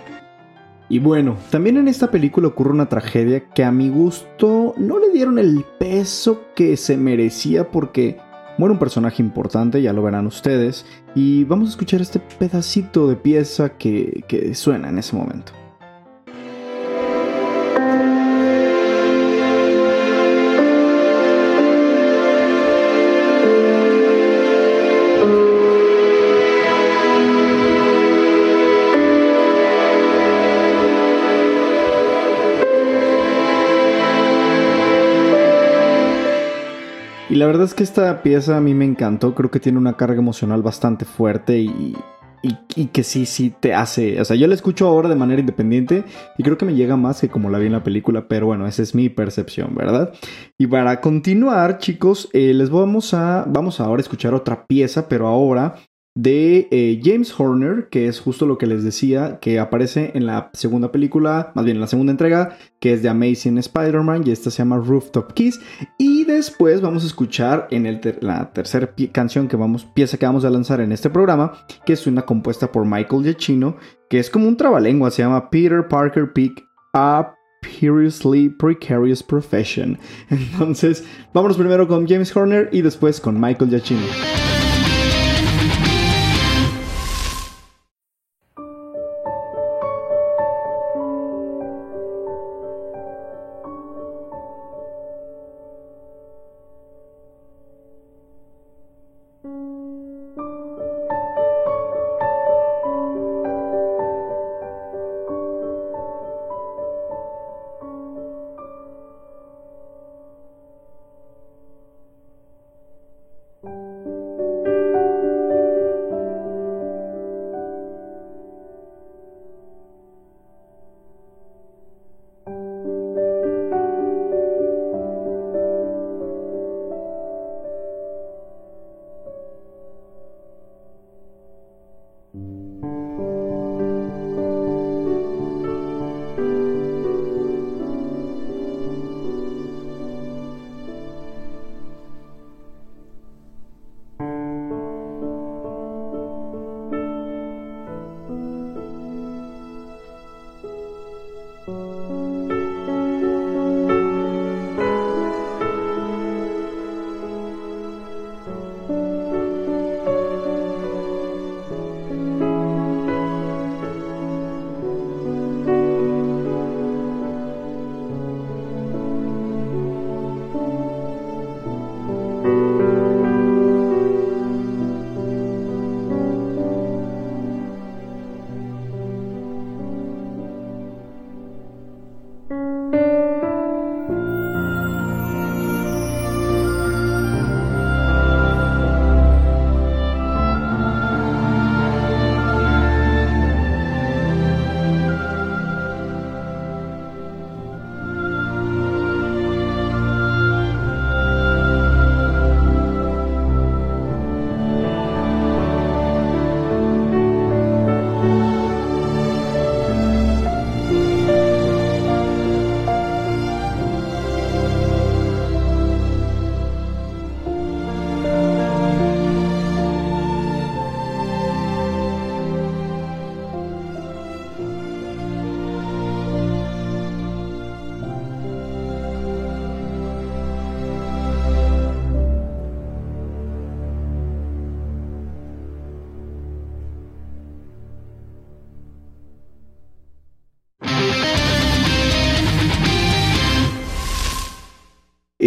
[0.90, 5.12] Y bueno, también en esta película ocurre una tragedia que a mi gusto no le
[5.12, 8.18] dieron el peso que se merecía porque
[8.58, 10.88] muere un personaje importante, ya lo verán ustedes.
[11.14, 15.59] Y vamos a escuchar este pedacito de pieza que, que suena en ese momento.
[37.30, 39.96] Y la verdad es que esta pieza a mí me encantó, creo que tiene una
[39.96, 41.96] carga emocional bastante fuerte y,
[42.42, 45.40] y, y que sí, sí te hace, o sea, yo la escucho ahora de manera
[45.40, 46.06] independiente
[46.40, 48.66] y creo que me llega más que como la vi en la película, pero bueno,
[48.66, 50.12] esa es mi percepción, ¿verdad?
[50.58, 55.28] Y para continuar, chicos, eh, les vamos a, vamos ahora a escuchar otra pieza, pero
[55.28, 55.76] ahora
[56.16, 60.50] de eh, James Horner, que es justo lo que les decía, que aparece en la
[60.54, 64.52] segunda película, más bien en la segunda entrega, que es de Amazing Spider-Man, y esta
[64.52, 65.60] se llama Rooftop Kiss.
[65.98, 70.50] Y después vamos a escuchar en la tercera canción que vamos, pieza que vamos a
[70.50, 71.54] lanzar en este programa,
[71.86, 73.78] que es una compuesta por Michael Giacchino,
[74.10, 79.98] que es como un trabalengua, se llama Peter Parker Pick a Seriously Precarious Profession.
[80.30, 84.59] Entonces, vámonos primero con James Horner y después con Michael Giacchino.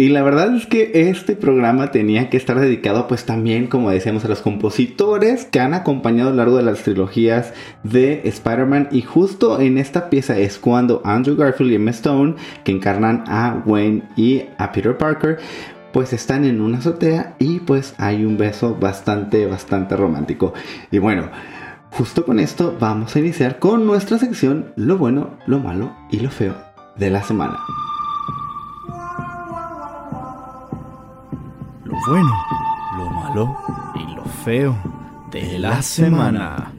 [0.03, 4.25] Y la verdad es que este programa tenía que estar dedicado pues también, como decíamos,
[4.25, 8.89] a los compositores que han acompañado a lo largo de las trilogías de Spider-Man.
[8.91, 12.35] Y justo en esta pieza es cuando Andrew Garfield y Emma Stone,
[12.65, 15.39] que encarnan a Wayne y a Peter Parker,
[15.93, 20.53] pues están en una azotea y pues hay un beso bastante, bastante romántico.
[20.91, 21.29] Y bueno,
[21.91, 26.29] justo con esto vamos a iniciar con nuestra sección Lo bueno, lo malo y lo
[26.29, 26.55] feo
[26.97, 27.57] de la semana.
[32.07, 32.45] Bueno,
[32.97, 33.57] lo malo
[33.95, 34.75] y lo feo
[35.31, 36.73] de la semana.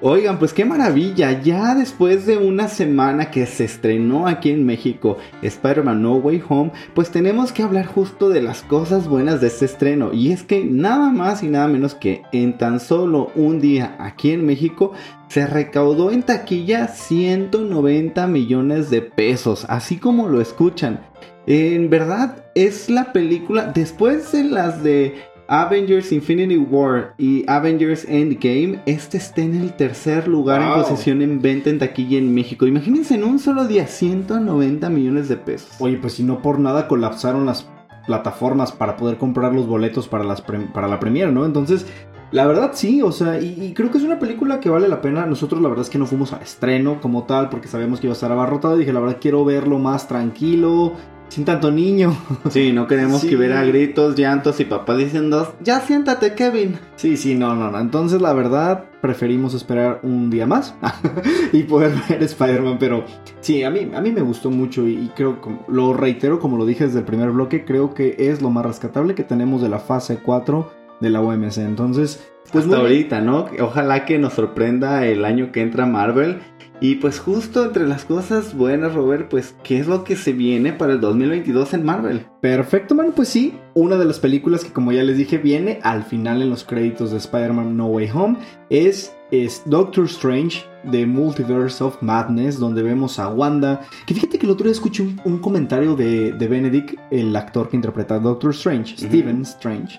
[0.00, 5.16] Oigan, pues qué maravilla, ya después de una semana que se estrenó aquí en México
[5.42, 9.64] Spider-Man No Way Home, pues tenemos que hablar justo de las cosas buenas de este
[9.64, 10.12] estreno.
[10.12, 14.32] Y es que nada más y nada menos que en tan solo un día aquí
[14.32, 14.92] en México
[15.28, 21.00] se recaudó en taquilla 190 millones de pesos, así como lo escuchan.
[21.46, 25.14] En verdad es la película, después de las de
[25.48, 30.72] Avengers Infinity War y Avengers Endgame, este está en el tercer lugar Wow.
[30.74, 32.66] en posición en venta en taquilla en México.
[32.66, 35.70] Imagínense en un solo día 190 millones de pesos.
[35.78, 37.68] Oye, pues si no por nada colapsaron las
[38.08, 41.44] plataformas para poder comprar los boletos para, las para la premiere, ¿no?
[41.44, 41.86] Entonces,
[42.32, 45.00] la verdad sí, o sea, y, y creo que es una película que vale la
[45.00, 45.26] pena.
[45.26, 48.12] Nosotros la verdad es que no fuimos al estreno como tal porque sabíamos que iba
[48.12, 48.76] a estar abarrotado.
[48.76, 50.92] Dije, la verdad quiero verlo más tranquilo,
[51.28, 52.16] sin tanto niño.
[52.50, 53.28] Sí, no queremos Sí.
[53.28, 56.78] que hubiera gritos, llantos y papás diciendo, ya siéntate, Kevin.
[56.96, 57.78] Sí, sí, no, no, no.
[57.80, 60.74] Entonces, la verdad, preferimos esperar un día más
[61.52, 62.76] y poder ver Spider-Man.
[62.78, 63.04] Pero
[63.40, 66.66] sí, a mí, a mí me gustó mucho y, y creo, lo reitero como lo
[66.66, 69.78] dije desde el primer bloque, creo que es lo más rescatable que tenemos de la
[69.78, 71.58] fase 4 de la OMC.
[71.58, 73.46] Entonces, pues Hasta ahorita, ¿no?
[73.60, 76.38] Ojalá que nos sorprenda el año que entra Marvel.
[76.78, 80.74] Y pues justo entre las cosas buenas, Robert, pues, ¿qué es lo que se viene
[80.74, 82.26] para el 2022 en Marvel?
[82.42, 83.12] Perfecto, man.
[83.16, 86.50] Pues sí, una de las películas que, como ya les dije, viene al final en
[86.50, 88.36] los créditos de Spider-Man No Way Home
[88.68, 93.80] es, es Doctor Strange The Multiverse of Madness, donde vemos a Wanda.
[94.06, 97.70] Que fíjate que el otro día escuché un, un comentario de, de Benedict, el actor
[97.70, 99.06] que interpreta a Doctor Strange, Ujú.
[99.06, 99.98] Stephen Strange,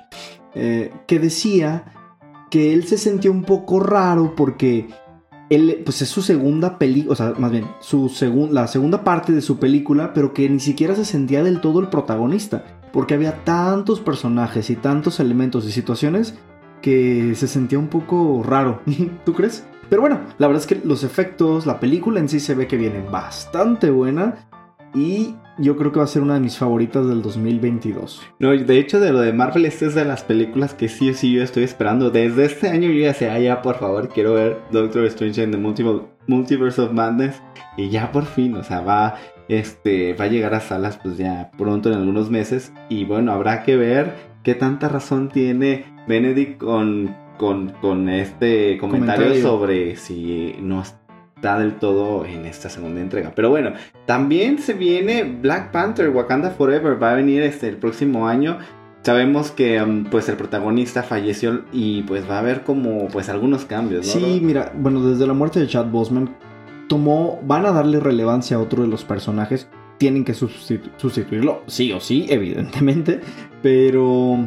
[0.53, 1.85] eh, que decía
[2.49, 4.87] que él se sentía un poco raro porque
[5.49, 9.31] él, pues es su segunda película, o sea, más bien, su segun- la segunda parte
[9.33, 13.43] de su película, pero que ni siquiera se sentía del todo el protagonista, porque había
[13.43, 16.37] tantos personajes y tantos elementos y situaciones
[16.81, 18.81] que se sentía un poco raro,
[19.25, 19.65] ¿tú crees?
[19.89, 22.75] Pero bueno, la verdad es que los efectos, la película en sí se ve que
[22.75, 24.49] viene bastante buena
[24.93, 28.21] y yo creo que va a ser una de mis favoritas del 2022.
[28.39, 31.13] No, de hecho, de lo de Marvel, esta es de las películas que sí o
[31.13, 32.09] sí yo estoy esperando.
[32.11, 35.51] Desde este año yo ya sé, ah, ya por favor, quiero ver Doctor Strange en
[35.51, 37.41] the Multiple- Multiverse of Madness.
[37.77, 39.15] Y ya por fin, o sea, va,
[39.49, 42.73] este, va a llegar a salas pues ya pronto en algunos meses.
[42.89, 49.25] Y bueno, habrá que ver qué tanta razón tiene Benedict con, con, con este comentario,
[49.25, 49.41] Comentario.
[49.47, 50.81] sobre si no
[51.37, 53.31] está del todo en esta segunda entrega.
[53.35, 53.73] Pero bueno,
[54.05, 58.57] también se viene Black Panther, Wakanda Forever, va a venir este el próximo año.
[59.03, 63.65] Sabemos que um, pues el protagonista falleció y pues va a haber como pues algunos
[63.65, 64.11] cambios, ¿no?
[64.13, 66.35] Sí, mira, bueno, desde la muerte de Chad Boseman
[66.89, 71.91] tomó, van a darle relevancia a otro de los personajes, tienen que sustitu- sustituirlo, sí
[71.93, 73.21] o sí, evidentemente,
[73.61, 74.39] pero,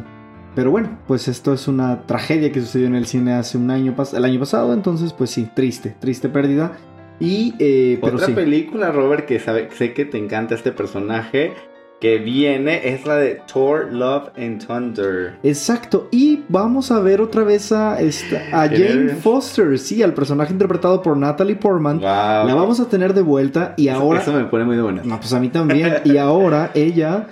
[0.54, 3.94] pero bueno, pues esto es una tragedia que sucedió en el cine hace un año,
[4.12, 6.72] el año pasado, entonces pues sí, triste, triste pérdida
[7.18, 8.32] y, eh, pero Otra sí.
[8.32, 11.52] película, Robert, que sabe, sé que te encanta este personaje,
[12.00, 15.36] que viene es la de Thor, Love and Thunder.
[15.42, 19.14] Exacto, y vamos a ver otra vez a, esta, a ¿Quién Jane?
[19.16, 21.98] Foster, sí, al personaje interpretado por Natalie Portman.
[21.98, 22.06] Wow.
[22.06, 24.20] La vamos a tener de vuelta y Eso- ahora...
[24.22, 25.04] Eso me pone muy de buenas.
[25.04, 25.96] No, pues a mí también.
[26.04, 27.26] Y ahora ella,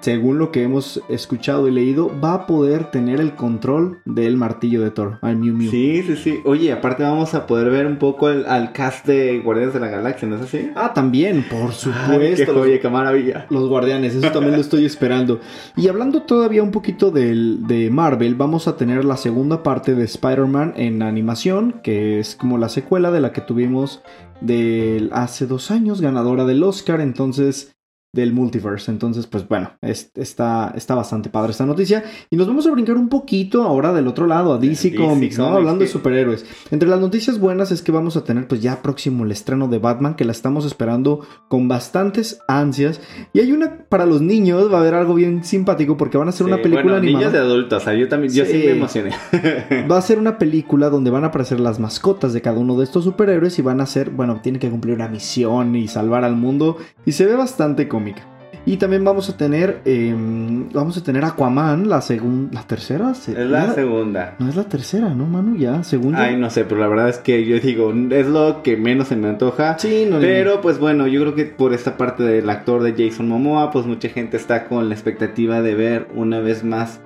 [0.00, 4.80] según lo que hemos escuchado y leído, va a poder tener el control del martillo
[4.80, 5.70] de Thor, al Mew Mew.
[5.70, 6.40] Sí, sí, sí.
[6.44, 9.88] Oye, aparte vamos a poder ver un poco el- al cast de Guardianes de la
[9.88, 10.70] Galaxia, ¿no es así?
[10.74, 12.54] Ah, también, por supuesto.
[12.54, 13.46] joya, qué maravilla.
[13.50, 15.40] los guardianes, eso también lo estoy esperando.
[15.76, 20.04] Y hablando todavía un poquito del, de Marvel, vamos a tener la segunda parte de
[20.04, 24.02] Spider-Man en animación, que es como la secuela de la que tuvimos
[24.40, 27.00] del hace dos años, ganadora del Oscar.
[27.00, 27.72] Entonces,
[28.12, 28.90] del multiverse.
[28.90, 32.02] Entonces, pues bueno, es- está, está bastante padre esta noticia.
[32.30, 35.38] Y nos vamos a brincar un poquito ahora del otro lado, a DC, DC Comics,
[35.38, 35.44] ¿no?
[35.44, 36.44] Comics, Hablando de superhéroes.
[36.70, 39.78] Entre las noticias buenas es que vamos a tener pues ya próximo el estreno de
[39.78, 43.00] Batman, que la estamos esperando con bastantes ansias.
[43.32, 46.30] Y hay una para los niños, va a haber algo bien simpático porque van a
[46.30, 47.18] hacer una Sí, película bueno, animada.
[47.26, 48.58] niños de adultos, o sea, yo también, yo sí, Sí.
[48.66, 49.10] me emocioné.
[49.90, 52.84] Va a ser una película donde van a aparecer las mascotas de cada uno de
[52.84, 56.36] estos superhéroes y van a ser, bueno, tienen que cumplir una misión y salvar al
[56.36, 58.22] mundo y se ve bastante cómica.
[58.66, 60.14] Y también vamos a tener, eh,
[60.74, 64.34] vamos a tener Aquaman, la segunda, la tercera, se- es la segunda.
[64.38, 65.56] no es la tercera, ¿no, Manu?
[65.56, 66.22] Ya, segunda.
[66.24, 69.16] Ay, no sé, pero la verdad es que yo digo, es lo que menos se
[69.16, 69.78] me antoja.
[69.78, 73.28] Sí, no, Pero pues bueno, yo creo que por esta parte del actor de Jason
[73.28, 77.00] Momoa, pues mucha gente está con la expectativa de ver una vez más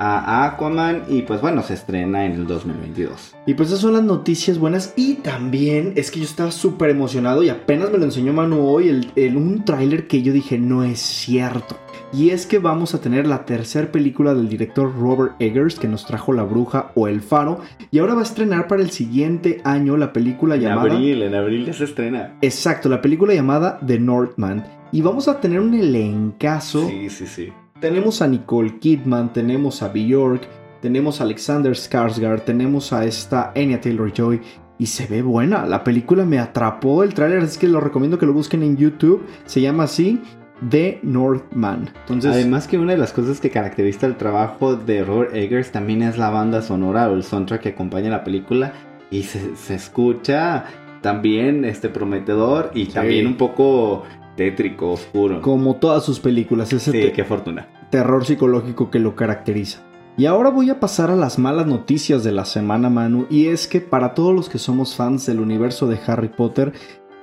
[0.00, 3.34] a Aquaman y pues bueno, se estrena en el 2022.
[3.46, 4.92] Y pues esas son las noticias buenas.
[4.96, 8.88] Y también es que yo estaba súper emocionado y apenas me lo enseñó Manu hoy,
[8.88, 11.76] el, el- un tráiler que yo dije, no es cierto.
[12.12, 16.06] Y es que vamos a tener la tercera película del director Robert Eggers que nos
[16.06, 17.60] trajo La Bruja o El Faro.
[17.90, 20.94] Y ahora va a estrenar para el siguiente año la película En llamada...
[20.94, 22.34] abril, en abril ya se estrena.
[22.40, 24.64] Exacto, la película llamada The Northman.
[24.90, 26.86] Y vamos a tener un elencazo.
[26.88, 27.52] Sí, sí, sí.
[27.80, 30.42] Tenemos a Nicole Kidman, tenemos a Bjork,
[30.82, 34.40] tenemos a Alexander Skarsgård, tenemos a esta Anya Taylor-Joy
[34.78, 35.64] y se ve buena.
[35.64, 39.24] La película me atrapó el tráiler, así que lo recomiendo que lo busquen en YouTube.
[39.44, 40.20] Se llama así
[40.68, 41.90] The Northman.
[42.00, 46.02] Entonces, Además que una de las cosas que caracteriza el trabajo de Robert Eggers también
[46.02, 48.72] es la banda sonora o el soundtrack que acompaña la película
[49.08, 50.64] y se, se escucha
[51.00, 54.02] también este prometedor y también un poco
[54.38, 55.42] tétrico, oscuro.
[55.42, 57.68] como todas sus películas, ese Sí, te- qué fortuna.
[57.90, 59.82] terror psicológico que lo caracteriza.
[60.16, 63.26] Y ahora voy a pasar a las malas noticias de la semana, Manu.
[63.30, 66.72] Y es que para todos los que somos fans del universo de Harry Potter,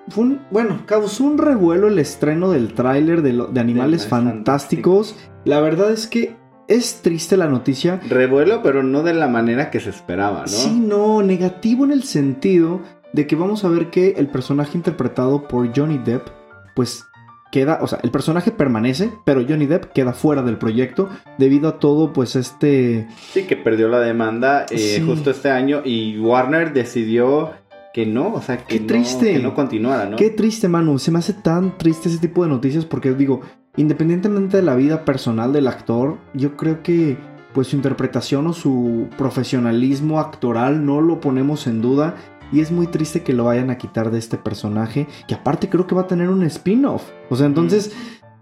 [0.07, 5.15] fue un- bueno, causó un revuelo el estreno del tráiler de, Animales Animales Fantásticos.
[5.43, 6.35] La verdad es que
[6.67, 7.99] es triste la noticia.
[8.09, 10.47] Revuelo, pero no de la manera que se esperaba, ¿no?
[10.47, 12.79] Sí, no, negativo en el sentido
[13.13, 16.27] de que vamos a ver que el personaje interpretado por Johnny Depp,
[16.75, 17.05] pues
[17.51, 21.79] queda, o sea, el personaje permanece, pero Johnny Depp queda fuera del proyecto debido a
[21.79, 23.07] todo, pues este...
[23.31, 25.01] Sí, que perdió la demanda eh, Sí.
[25.05, 27.51] justo este año y Warner decidió
[27.93, 29.33] que no, o sea, que, Qué no, triste.
[29.33, 30.17] que no continuara, ¿no?
[30.17, 30.99] Qué triste, Manu.
[30.99, 33.39] Se me hace tan triste ese tipo de noticias porque digo,
[33.77, 37.17] independientemente de la vida personal del actor, yo creo que
[37.53, 42.15] pues su interpretación o su profesionalismo actoral no lo ponemos en duda.
[42.51, 45.87] Y es muy triste que lo vayan a quitar de este personaje, que aparte creo
[45.87, 47.03] que va a tener un spin-off.
[47.29, 47.91] O sea, entonces,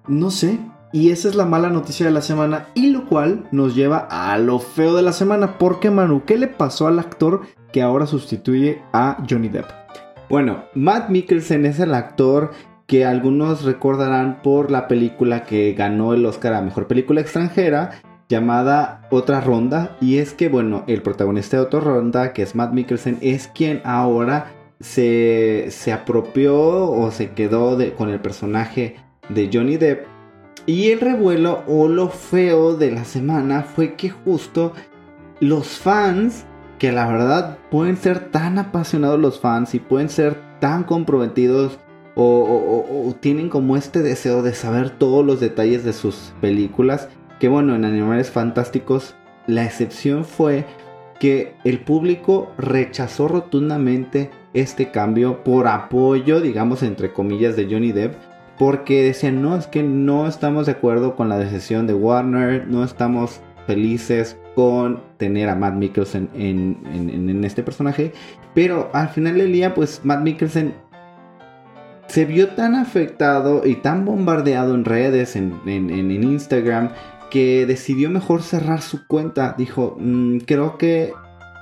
[0.08, 0.60] no sé.
[0.92, 4.38] Y esa es la mala noticia de la semana, y lo cual nos lleva a
[4.38, 5.58] lo feo de la semana.
[5.58, 7.42] Porque, Manu, ¿qué le pasó al actor
[7.72, 9.66] que ahora sustituye a Johnny Depp?
[10.30, 12.52] Bueno, Matt Mikkelsen es el actor
[12.86, 17.92] que algunos recordarán por la película que ganó el Oscar a Mejor Película Extranjera
[18.34, 19.96] llamada Otra Ronda.
[20.02, 23.82] Y es que, bueno, el protagonista de Otra Ronda, que es Matt Mikkelsen, es quien
[23.86, 28.98] ahora se, se apropió o se quedó con el personaje
[29.30, 30.08] de Johnny Depp.
[30.66, 34.74] Y el revuelo o lo feo de la semana fue que justo
[35.40, 36.46] los fans,
[36.80, 41.80] que la verdad pueden ser tan apasionados los fans y pueden ser tan comprometidos
[42.16, 47.10] o tienen como este deseo de saber todos los detalles de sus películas,
[47.44, 49.16] que bueno, en Animales Fantásticos
[49.48, 50.64] la excepción fue
[51.20, 58.14] que el público rechazó rotundamente este cambio por apoyo, digamos entre comillas, de Johnny Depp,
[58.58, 62.82] porque decían, no, es que no estamos de acuerdo con la decisión de Warner, no
[62.82, 68.14] estamos felices con tener a Matt Mikkelsen en, en- en- este personaje,
[68.56, 70.76] pero al final del día, pues Matt Mikkelsen
[72.08, 76.92] se vio tan afectado y tan bombardeado en redes, en- en Instagram,
[77.34, 79.56] que decidió mejor cerrar su cuenta.
[79.58, 81.14] Dijo, "Mm, creo que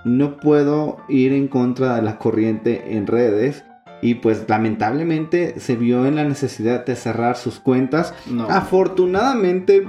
[0.03, 3.63] no puedo ir en contra de la corriente en redes.
[4.01, 8.13] Y pues lamentablemente se vio en la necesidad de cerrar sus cuentas.
[8.29, 8.49] No.
[8.49, 9.87] Afortunadamente,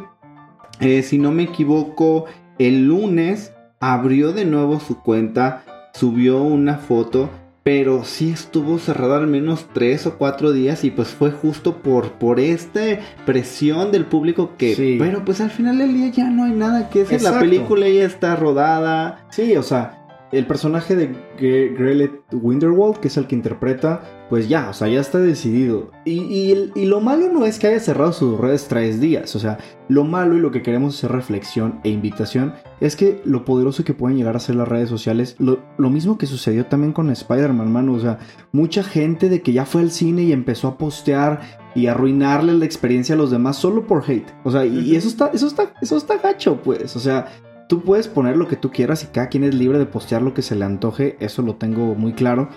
[0.78, 2.26] eh, si no me equivoco,
[2.58, 5.64] el lunes abrió de nuevo su cuenta,
[5.94, 7.28] subió una foto,
[7.62, 12.12] pero sí estuvo cerrado al menos tres o cuatro días y pues fue justo por,
[12.12, 12.80] por esta
[13.24, 14.74] presión del público que...
[14.74, 14.96] Sí.
[14.98, 18.04] Pero pues al final del día ya no hay nada que hacer, la película ya
[18.04, 19.24] está rodada.
[19.30, 20.01] Sí, o sea,
[20.32, 24.88] el personaje de Gre- Grellet Winterwald, que es el que interpreta, pues ya, o sea,
[24.88, 25.90] ya está decidido.
[26.06, 29.58] Y, y lo malo no es que haya cerrado sus redes tres días, o sea,
[29.88, 33.92] lo malo y lo que queremos hacer reflexión e invitación es que lo poderoso que
[33.92, 37.70] pueden llegar a ser las redes sociales, lo, lo mismo que sucedió también con Spider-Man,
[37.70, 38.18] mano, o sea,
[38.52, 42.64] mucha gente de que ya fue al cine y empezó a postear y arruinarle la
[42.64, 44.30] experiencia a los demás solo por hate.
[44.44, 46.96] O sea, y, y eso está, eso está, eso está gacho, pues.
[46.96, 47.26] O sea,
[47.72, 50.34] tú puedes poner lo que tú quieras y cada quien es libre de postear lo
[50.34, 52.50] que se le antoje, eso lo tengo muy claro.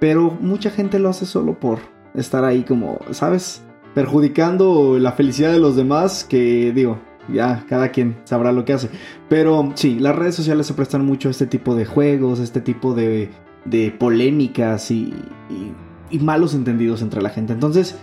[0.00, 1.78] Pero mucha gente lo hace solo por
[2.16, 3.62] estar ahí como, ¿sabes?
[3.94, 6.98] Perjudicando la felicidad de los demás, que digo,
[7.32, 8.90] ya cada quien sabrá lo que hace.
[9.28, 12.92] Pero sí, las redes sociales se prestan mucho a este tipo de juegos, este tipo
[12.92, 13.30] de,
[13.66, 15.14] de polémicas y,
[15.48, 15.72] y-
[16.10, 17.52] y malos entendidos entre la gente.
[17.52, 17.96] Entonces,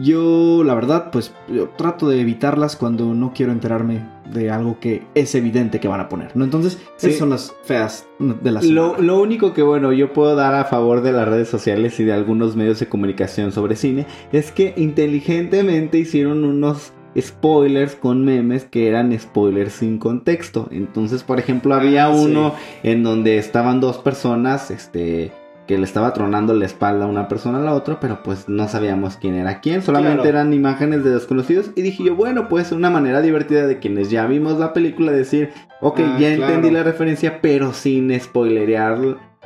[0.00, 4.00] yo, la verdad, pues yo trato de evitarlas cuando no quiero enterarme
[4.32, 6.44] de algo que es evidente que van a poner, ¿no?
[6.44, 7.08] Entonces, Sí.
[7.08, 10.64] esas son las feas de las Lo, lo único que, bueno, yo puedo dar a
[10.64, 14.72] favor de las redes sociales y de algunos medios de comunicación sobre cine es que
[14.76, 20.68] inteligentemente hicieron unos spoilers con memes que eran spoilers sin contexto.
[20.70, 22.24] Entonces, por ejemplo, había Ah, sí.
[22.24, 25.30] uno en donde estaban dos personas, este
[25.72, 28.68] que le estaba tronando la espalda a una persona a la otra, pero pues no
[28.68, 30.28] sabíamos quién era quién, solamente Claro.
[30.28, 34.26] eran imágenes de desconocidos y dije yo, bueno, pues una manera divertida de quienes ya
[34.26, 35.48] vimos la película decir,
[35.80, 36.52] ok, Ah, ya claro.
[36.54, 38.98] entendí la referencia, pero sin spoilerear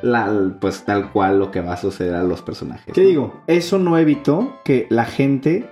[0.03, 2.93] la, pues tal cual lo que va a suceder a los personajes.
[2.93, 3.09] ¿Qué ¿no?
[3.09, 3.43] digo?
[3.47, 5.70] Eso no evitó que la gente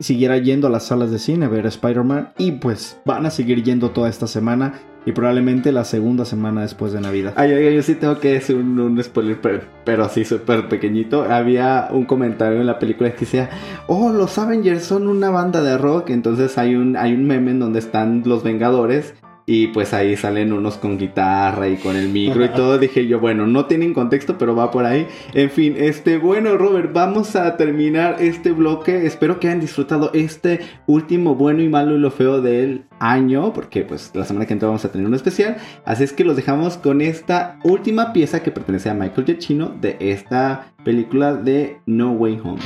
[0.00, 3.62] siguiera yendo a las salas de cine a ver Spider-Man y pues van a seguir
[3.62, 4.74] yendo toda esta semana
[5.04, 7.34] y probablemente la segunda semana después de Navidad.
[7.36, 11.24] Ay, ay, yo sí tengo que decir un, un spoiler, pero, pero así súper pequeñito.
[11.24, 13.50] Había un comentario en la película que decía,
[13.88, 16.10] oh, los Avengers son una banda de rock.
[16.10, 19.14] Entonces hay un, hay un meme en donde están los Vengadores
[19.44, 22.78] Y pues ahí salen unos con guitarra y con el micro y todo.
[22.78, 25.06] Dije yo, bueno, no tienen contexto, pero va por ahí.
[25.34, 29.06] En fin, este, bueno, Robert, vamos a terminar este bloque.
[29.06, 33.82] Espero que hayan disfrutado este último bueno y malo y lo feo del año, porque
[33.82, 35.56] pues la semana que entra vamos a tener un especial.
[35.84, 39.96] Así es que los dejamos con esta última pieza que pertenece a Michael Giacchino de
[39.98, 42.60] esta película de No Way Home.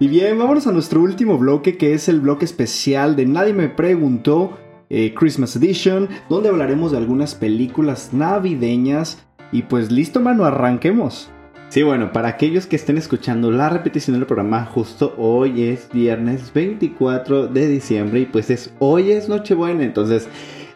[0.00, 3.68] Y bien, vámonos a nuestro último bloque, que es el bloque especial de Nadie me
[3.68, 4.58] preguntó,
[4.90, 9.24] eh, Christmas Edition, donde hablaremos de algunas películas navideñas.
[9.52, 11.30] Y pues listo, mano, arranquemos.
[11.68, 16.52] Sí, bueno, para aquellos que estén escuchando la repetición del programa, justo hoy es viernes
[16.54, 20.28] 24 de diciembre y pues es hoy es Nochebuena, entonces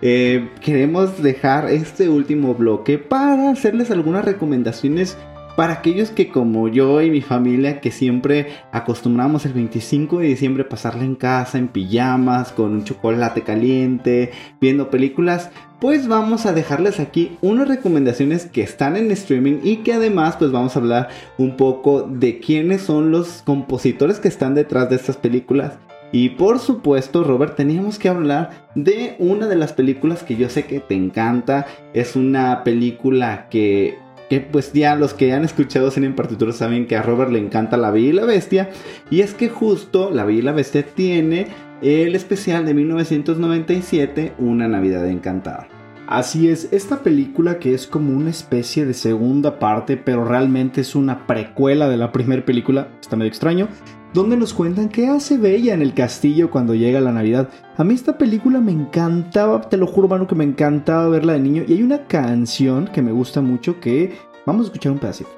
[0.03, 5.17] eh, queremos dejar este último bloque para hacerles algunas recomendaciones
[5.57, 10.65] para aquellos que como yo y mi familia que siempre acostumbramos el 25 de diciembre
[10.65, 14.31] pasarla en casa en pijamas con un chocolate caliente
[14.61, 19.93] viendo películas pues vamos a dejarles aquí unas recomendaciones que están en streaming y que
[19.93, 24.89] además pues vamos a hablar un poco de quiénes son los compositores que están detrás
[24.89, 25.75] de estas películas
[26.13, 30.65] y por supuesto, Robert, teníamos que hablar de una de las películas que yo sé
[30.65, 31.67] que te encanta.
[31.95, 33.97] Es una película que,
[34.29, 37.39] que pues ya los que han escuchado Cine en partitura saben que a Robert le
[37.39, 38.71] encanta La Bella y la Bestia.
[39.11, 41.47] Y es que justo La Bella y la Bestia tiene
[41.81, 45.69] el especial de 1997, Una Navidad Encantada.
[46.09, 50.97] Así es, esta película que es como una especie de segunda parte, pero realmente es
[50.97, 53.69] una precuela de la primera película, está medio extraño,
[54.13, 57.49] donde nos cuentan qué hace Bella en el castillo cuando llega la Navidad.
[57.77, 61.41] A mí esta película me encantaba, te lo juro, mano, que me encantaba verla de
[61.41, 61.65] niño.
[61.67, 65.31] Y hay una canción que me gusta mucho que vamos a escuchar un pedacito.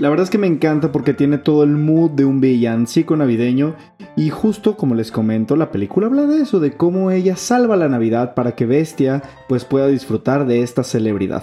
[0.00, 3.76] La verdad es que me encanta porque tiene todo el mood de un villancico navideño
[4.16, 7.90] y justo como les comento, la película habla de eso, de cómo ella salva la
[7.90, 11.42] Navidad para que Bestia pues pueda disfrutar de esta celebridad.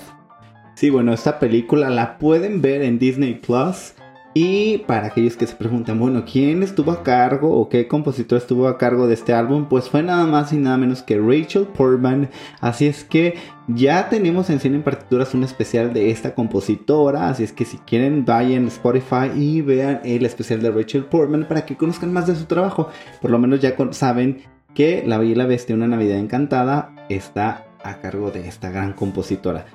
[0.73, 3.93] Sí, bueno, esta película la pueden ver en Disney Plus.
[4.39, 8.67] Y para aquellos que se preguntan, bueno, ¿quién estuvo a cargo o qué compositor estuvo
[8.67, 9.65] a cargo de este álbum?
[9.67, 12.29] Pues fue nada más y nada menos que Rachel Portman.
[12.61, 13.33] Así es que
[13.67, 17.29] ya tenemos en Cine en Partituras un especial de esta compositora.
[17.29, 21.47] Así es que si quieren, vayan a Spotify y vean el especial de Rachel Portman
[21.47, 22.89] para que conozcan más de su trabajo.
[23.19, 24.43] Por lo menos ya saben
[24.75, 29.65] que La Bella y Bestia, una Navidad encantada, está a cargo de esta gran compositora.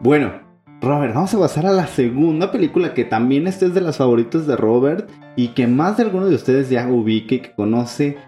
[0.00, 0.51] Bueno,
[0.82, 4.56] Robert, vamos a pasar a la segunda película que también es de las favoritas de
[4.56, 8.18] Robert y que más de alguno de ustedes ya ubique, que conoce.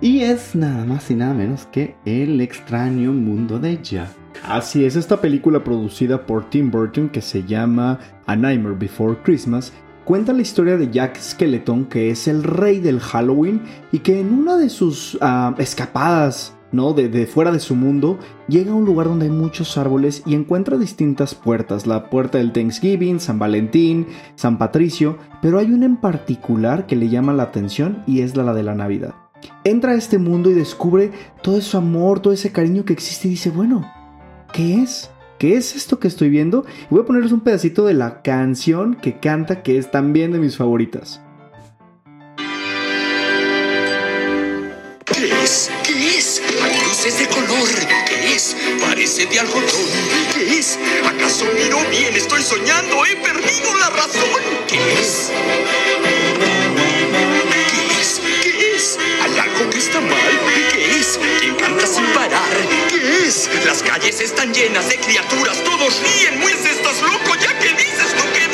[0.00, 4.08] Y es nada más y nada menos que El extraño mundo de Jack.
[4.48, 9.70] Así es, esta película producida por Tim Burton que se llama A Nightmare Before Christmas
[10.04, 13.60] cuenta la historia de Jack Skeleton, que es el rey del Halloween
[13.92, 16.92] y que en una de sus ah, escapadas, ¿no?
[16.92, 18.18] De, fuera de su mundo,
[18.48, 22.52] llega a un lugar donde hay muchos árboles y encuentra distintas puertas, la puerta del
[22.52, 28.02] Thanksgiving, San Valentín, San Patricio, pero hay una en particular que le llama la atención
[28.06, 29.14] y es la, la de la Navidad.
[29.64, 31.12] Entra a este mundo y descubre
[31.42, 33.90] todo ese amor, todo ese cariño que existe y dice, bueno,
[34.52, 35.10] ¿qué es?
[35.38, 36.64] ¿Qué es esto que estoy viendo?
[36.90, 40.38] Y voy a ponerles un pedacito de la canción que canta, que es también de
[40.38, 41.22] mis favoritas.
[47.04, 47.68] Luces de color.
[48.06, 48.56] ¿Qué es?
[48.80, 49.86] Parece de algodón.
[50.34, 50.78] ¿Qué es?
[51.06, 52.16] ¿Acaso miro bien?
[52.16, 53.04] Estoy soñando.
[53.04, 54.40] He perdido la razón.
[54.66, 55.30] ¿Qué es?
[57.70, 58.20] ¿Qué es?
[58.42, 58.98] ¿Qué es?
[59.22, 60.40] ¿Hay algo que está mal?
[60.72, 61.18] ¿Qué es?
[61.40, 62.50] ¿Quién canta sin parar?
[62.88, 63.50] ¿Qué es?
[63.66, 65.62] Las calles están llenas de criaturas.
[65.62, 66.40] Todos ríen.
[66.40, 67.34] Pues estás loco.
[67.40, 68.53] ¿Ya qué dices tú qué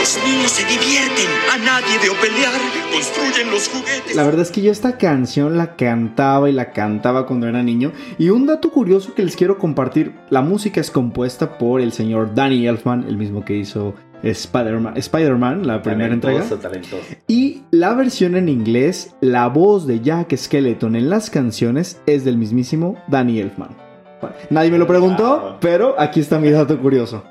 [0.00, 1.28] Los niños se divierten.
[1.52, 2.58] A nadie veo pelear.
[2.92, 4.16] Construyen los juguetes.
[4.16, 7.92] La verdad es que yo esta canción la cantaba y la cantaba cuando era niño.
[8.18, 12.34] Y un dato curioso que les quiero compartir, la música es compuesta por el señor
[12.34, 16.40] Danny Elfman, el mismo que hizo Spider-Man, Spider-Man, la primera entrega.
[16.40, 17.02] Talentoso, talentoso.
[17.28, 22.38] Y la versión en inglés, la voz de Jack Skeleton en las canciones es del
[22.38, 23.70] mismísimo Danny Elfman.
[24.20, 25.52] Bueno, nadie me lo preguntó, Wow.
[25.60, 27.22] pero aquí está mi dato curioso.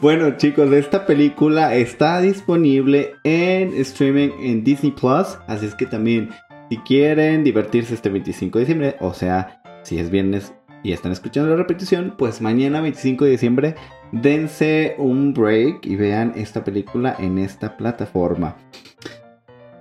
[0.00, 5.38] Bueno, chicos, esta película está disponible en streaming en Disney Plus.
[5.46, 6.30] Así es que también,
[6.70, 10.52] si quieren divertirse este 25 de diciembre, o sea, si es viernes
[10.82, 13.74] y están escuchando la repetición, pues mañana 25 de diciembre,
[14.12, 18.56] dense un break y vean esta película en esta plataforma.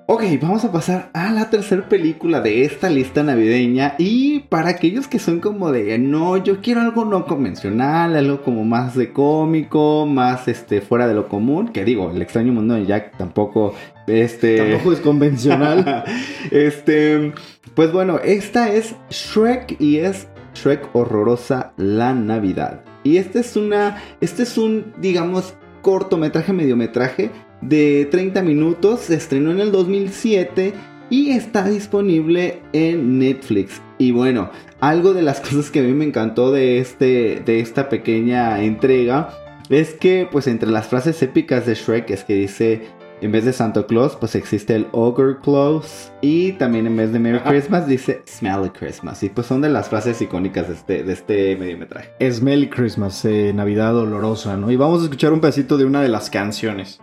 [0.05, 3.95] Ok, vamos a pasar a la tercera película de esta lista navideña.
[3.97, 8.65] Y para aquellos que son como de, no, yo quiero algo no convencional, algo como
[8.65, 11.69] más de cómico, más este, fuera de lo común.
[11.69, 13.75] Que digo, el extraño mundo de Jack tampoco,
[14.05, 14.57] este...
[14.57, 16.03] Tampoco es convencional.
[16.51, 17.31] este,
[17.73, 22.81] pues bueno, esta es Shrek y es Shrek Horrorosa la Navidad.
[23.05, 27.31] Y este es una, este es un, digamos, cortometraje, mediometraje
[27.67, 29.01] de 30 minutos.
[29.01, 30.73] Se estrenó en el 2007
[31.09, 33.81] y está disponible en Netflix.
[33.97, 34.49] Y bueno,
[34.79, 39.29] algo de las cosas que a mí me encantó de, este, de esta pequeña entrega
[39.69, 42.81] es que, pues, entre las frases épicas de Shrek es que dice.
[43.21, 46.11] En vez de Santa Claus, pues existe el Ogre Claus.
[46.19, 49.23] Y también en vez de Merry Christmas dice Smelly Christmas.
[49.23, 52.09] Y pues son de las frases icónicas de este, de este mediometraje.
[52.19, 54.69] Smelly Christmas, eh, Navidad olorosa, ¿no?
[54.71, 56.99] Y vamos a escuchar un pedacito de una de las canciones.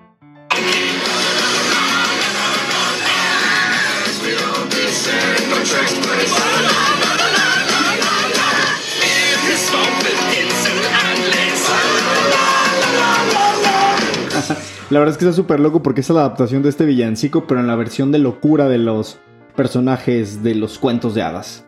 [14.91, 17.61] La verdad es que está súper loco porque es la adaptación de este villancico, pero
[17.61, 19.21] en la versión de locura de los
[19.55, 21.65] personajes de los cuentos de hadas.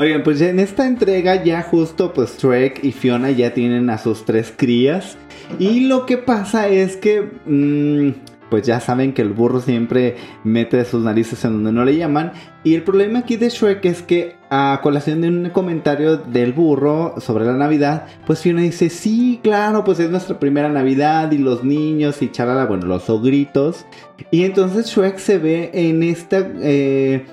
[0.00, 4.24] Oigan, pues en esta entrega ya justo pues Shrek y Fiona ya tienen a sus
[4.24, 5.16] tres crías.
[5.60, 10.84] Y lo que pasa es que, mm, pues ya saben que el burro siempre mete
[10.84, 12.32] sus narices en donde no le llaman.
[12.62, 17.14] Y el problema aquí de Shrek es que a colación de un comentario del burro
[17.18, 21.64] sobre la Navidad, pues Fiona dice, sí, claro, pues es nuestra primera Navidad y los
[21.64, 23.86] niños y charala, bueno, los ogritos.
[24.30, 27.26] Y entonces Shrek se ve en esta, eh,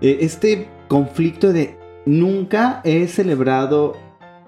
[0.00, 4.03] eh, este conflicto de nunca he celebrado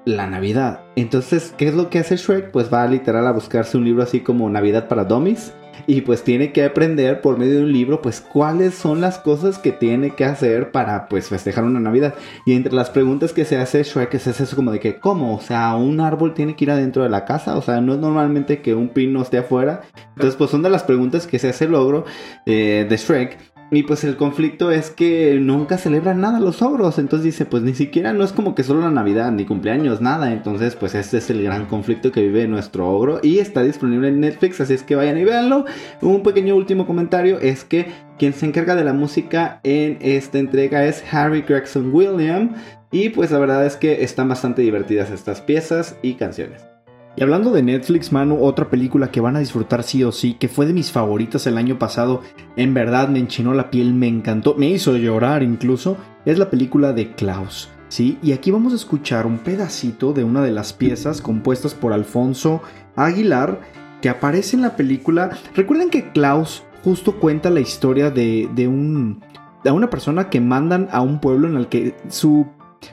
[0.07, 0.81] la Navidad.
[0.95, 2.53] Entonces, ¿qué es lo que hace Shrek?
[2.53, 5.53] Pues va literal a buscarse un libro así como Navidad para Dummies.
[5.89, 9.59] Y pues tiene que aprender por medio de un libro, pues cuáles son las cosas
[9.59, 12.15] que tiene que hacer para pues festejar una Navidad.
[12.47, 15.37] Y entre las preguntas que se hace Shrek es eso como de que, ¿cómo?
[15.37, 17.57] O sea, un árbol tiene que ir adentro de la casa.
[17.57, 19.83] O sea, no es normalmente que un pino esté afuera.
[20.15, 22.05] Entonces, pues son de las preguntas que se hace el logro
[22.47, 23.56] eh, de Shrek.
[23.71, 26.99] Y pues el conflicto es que nunca celebran nada los ogros.
[26.99, 30.33] Entonces dice, pues ni siquiera no es como que solo la Navidad, ni cumpleaños, nada.
[30.33, 33.19] Entonces, pues este es el gran conflicto que vive nuestro ogro.
[33.23, 35.65] Y está disponible en Netflix, así es que vayan y véanlo.
[36.01, 37.87] Un pequeño último comentario es que
[38.19, 42.55] quien se encarga de la música en esta entrega es Harry Gregson William.
[42.93, 46.76] Y pues la verdad es que están bastante divertidas estas piezas y canciones.
[47.19, 50.49] Y hablando de Netflix, mano, otra película que van a disfrutar sí o sí, que
[50.49, 52.21] fue de mis favoritas el año pasado,
[52.57, 55.97] en verdad me enchinó la piel, me encantó, me hizo llorar incluso,
[56.27, 57.71] es la película de Klaus.
[57.89, 61.95] Sí, y aquí vamos a escuchar un pedacito de una de las piezas compuestas por
[61.95, 62.61] Alfonso
[62.97, 63.61] Aguilar
[64.03, 65.31] que aparece en la película.
[65.55, 69.23] Recuerden que Klaus justo cuenta la historia de, de un
[69.65, 72.47] de una persona que mandan a un pueblo en el que su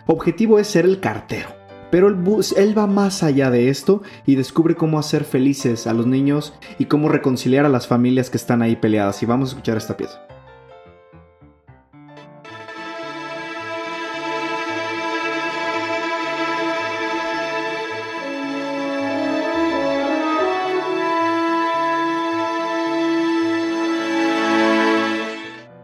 [0.07, 1.62] objetivo es ser el cartero
[1.93, 2.17] Pero él,
[2.57, 6.85] él va más allá de esto y descubre cómo hacer felices a los niños y
[6.85, 9.21] cómo reconciliar a las familias que están ahí peleadas.
[9.21, 10.19] Y vamos a escuchar esta pieza.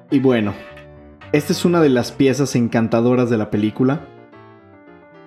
[0.10, 0.56] Y bueno,
[1.34, 4.08] esta es una de las piezas encantadoras de la película.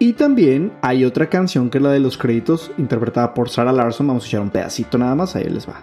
[0.03, 4.09] Y también hay otra canción que es la de los créditos, interpretada por Sarah Larson.
[4.09, 5.81] Vamos a escuchar un pedacito nada más, ahí les va.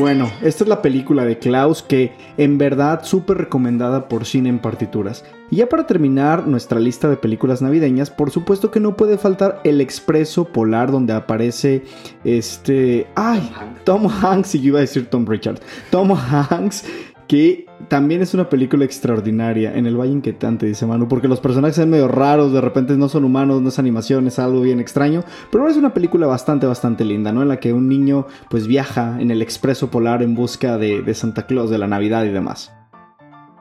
[0.00, 4.58] Bueno, esta es la película de Klaus que en verdad súper recomendada por Cine en
[4.58, 5.24] Partituras.
[5.50, 9.60] Y ya para terminar nuestra lista de películas navideñas, por supuesto que no puede faltar
[9.62, 11.84] El Expreso Polar donde aparece
[12.24, 13.08] este...
[13.14, 13.52] ¡Ay!
[13.84, 15.60] Tom Hanks, y yo iba a decir Tom Richard.
[15.90, 16.84] Tom Hanks,
[17.30, 19.72] que también es una película extraordinaria.
[19.72, 23.08] En el Valle Inquietante, dice Manu, porque los personajes son medio raros, de repente no
[23.08, 25.22] son humanos, no es animación, es algo bien extraño.
[25.52, 27.42] Pero es una película bastante, bastante linda, ¿no?
[27.42, 31.14] En la que un niño pues viaja en el Expreso Polar en busca de, de
[31.14, 32.72] Santa Claus, de la Navidad y demás.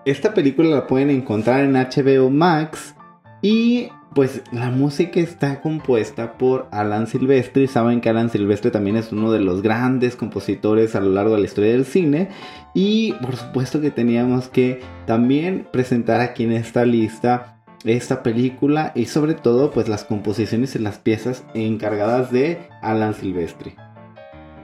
[0.03, 2.95] Esta película la pueden encontrar en HBO Max
[3.41, 7.67] y pues la música está compuesta por Alan Silvestri.
[7.67, 11.41] Saben que Alan Silvestri también es uno de los grandes compositores a lo largo de
[11.41, 12.29] la historia del cine.
[12.73, 19.05] Y por supuesto que teníamos que también presentar aquí en esta lista esta película y
[19.05, 23.75] sobre todo pues las composiciones y las piezas encargadas de Alan Silvestri.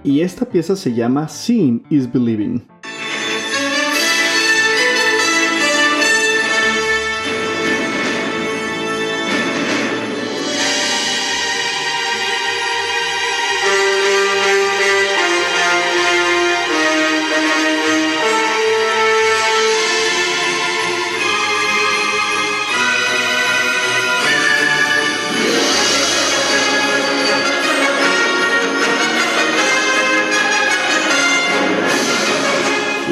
[0.03, 2.67] Y esta pieza se llama Seeing is Believing.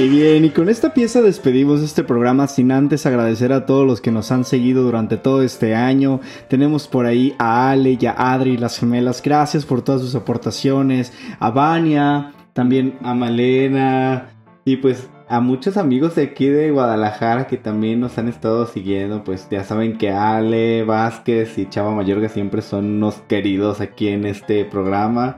[0.04, 4.02] Y bien, y con esta pieza despedimos este programa sin antes agradecer a todos los
[4.02, 6.20] que nos han seguido durante todo este año.
[6.50, 9.22] Tenemos por ahí a Ale y a Adri, las gemelas.
[9.24, 11.14] Gracias por todas sus aportaciones.
[11.40, 14.28] A Vania, también a Malena
[14.66, 19.24] y pues a muchos amigos de aquí de Guadalajara que también nos han estado siguiendo,
[19.24, 24.26] pues ya saben que Ale Vázquez y Chava Mayorga siempre son unos queridos aquí en
[24.26, 25.38] este programa.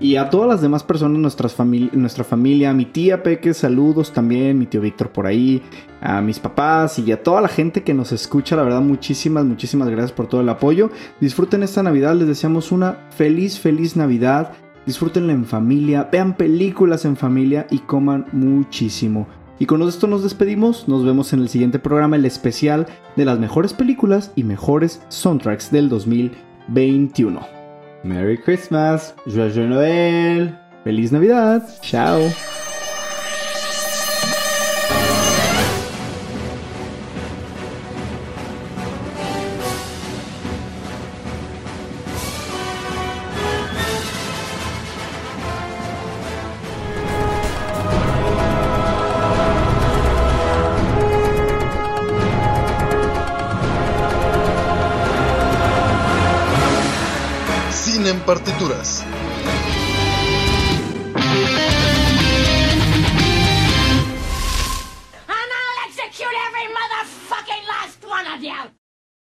[0.00, 1.54] Y a todas las demás personas, nuestras
[1.92, 5.60] nuestra familia, mi tía Peque, saludos también, mi tío Víctor por ahí,
[6.00, 9.90] a mis papás y a toda la gente que nos escucha, la verdad, muchísimas, muchísimas
[9.90, 10.90] gracias por todo el apoyo.
[11.20, 14.52] Disfruten esta Navidad, les deseamos una feliz, feliz Navidad.
[14.86, 19.28] Disfrútenla en familia, vean películas en familia y coman muchísimo.
[19.58, 22.86] Y con esto nos despedimos, nos vemos en el siguiente programa, el especial
[23.16, 27.59] de las mejores películas y mejores soundtracks del 2021.
[28.02, 32.30] Merry Christmas, Joyeux Noel, Feliz Navidad, chao.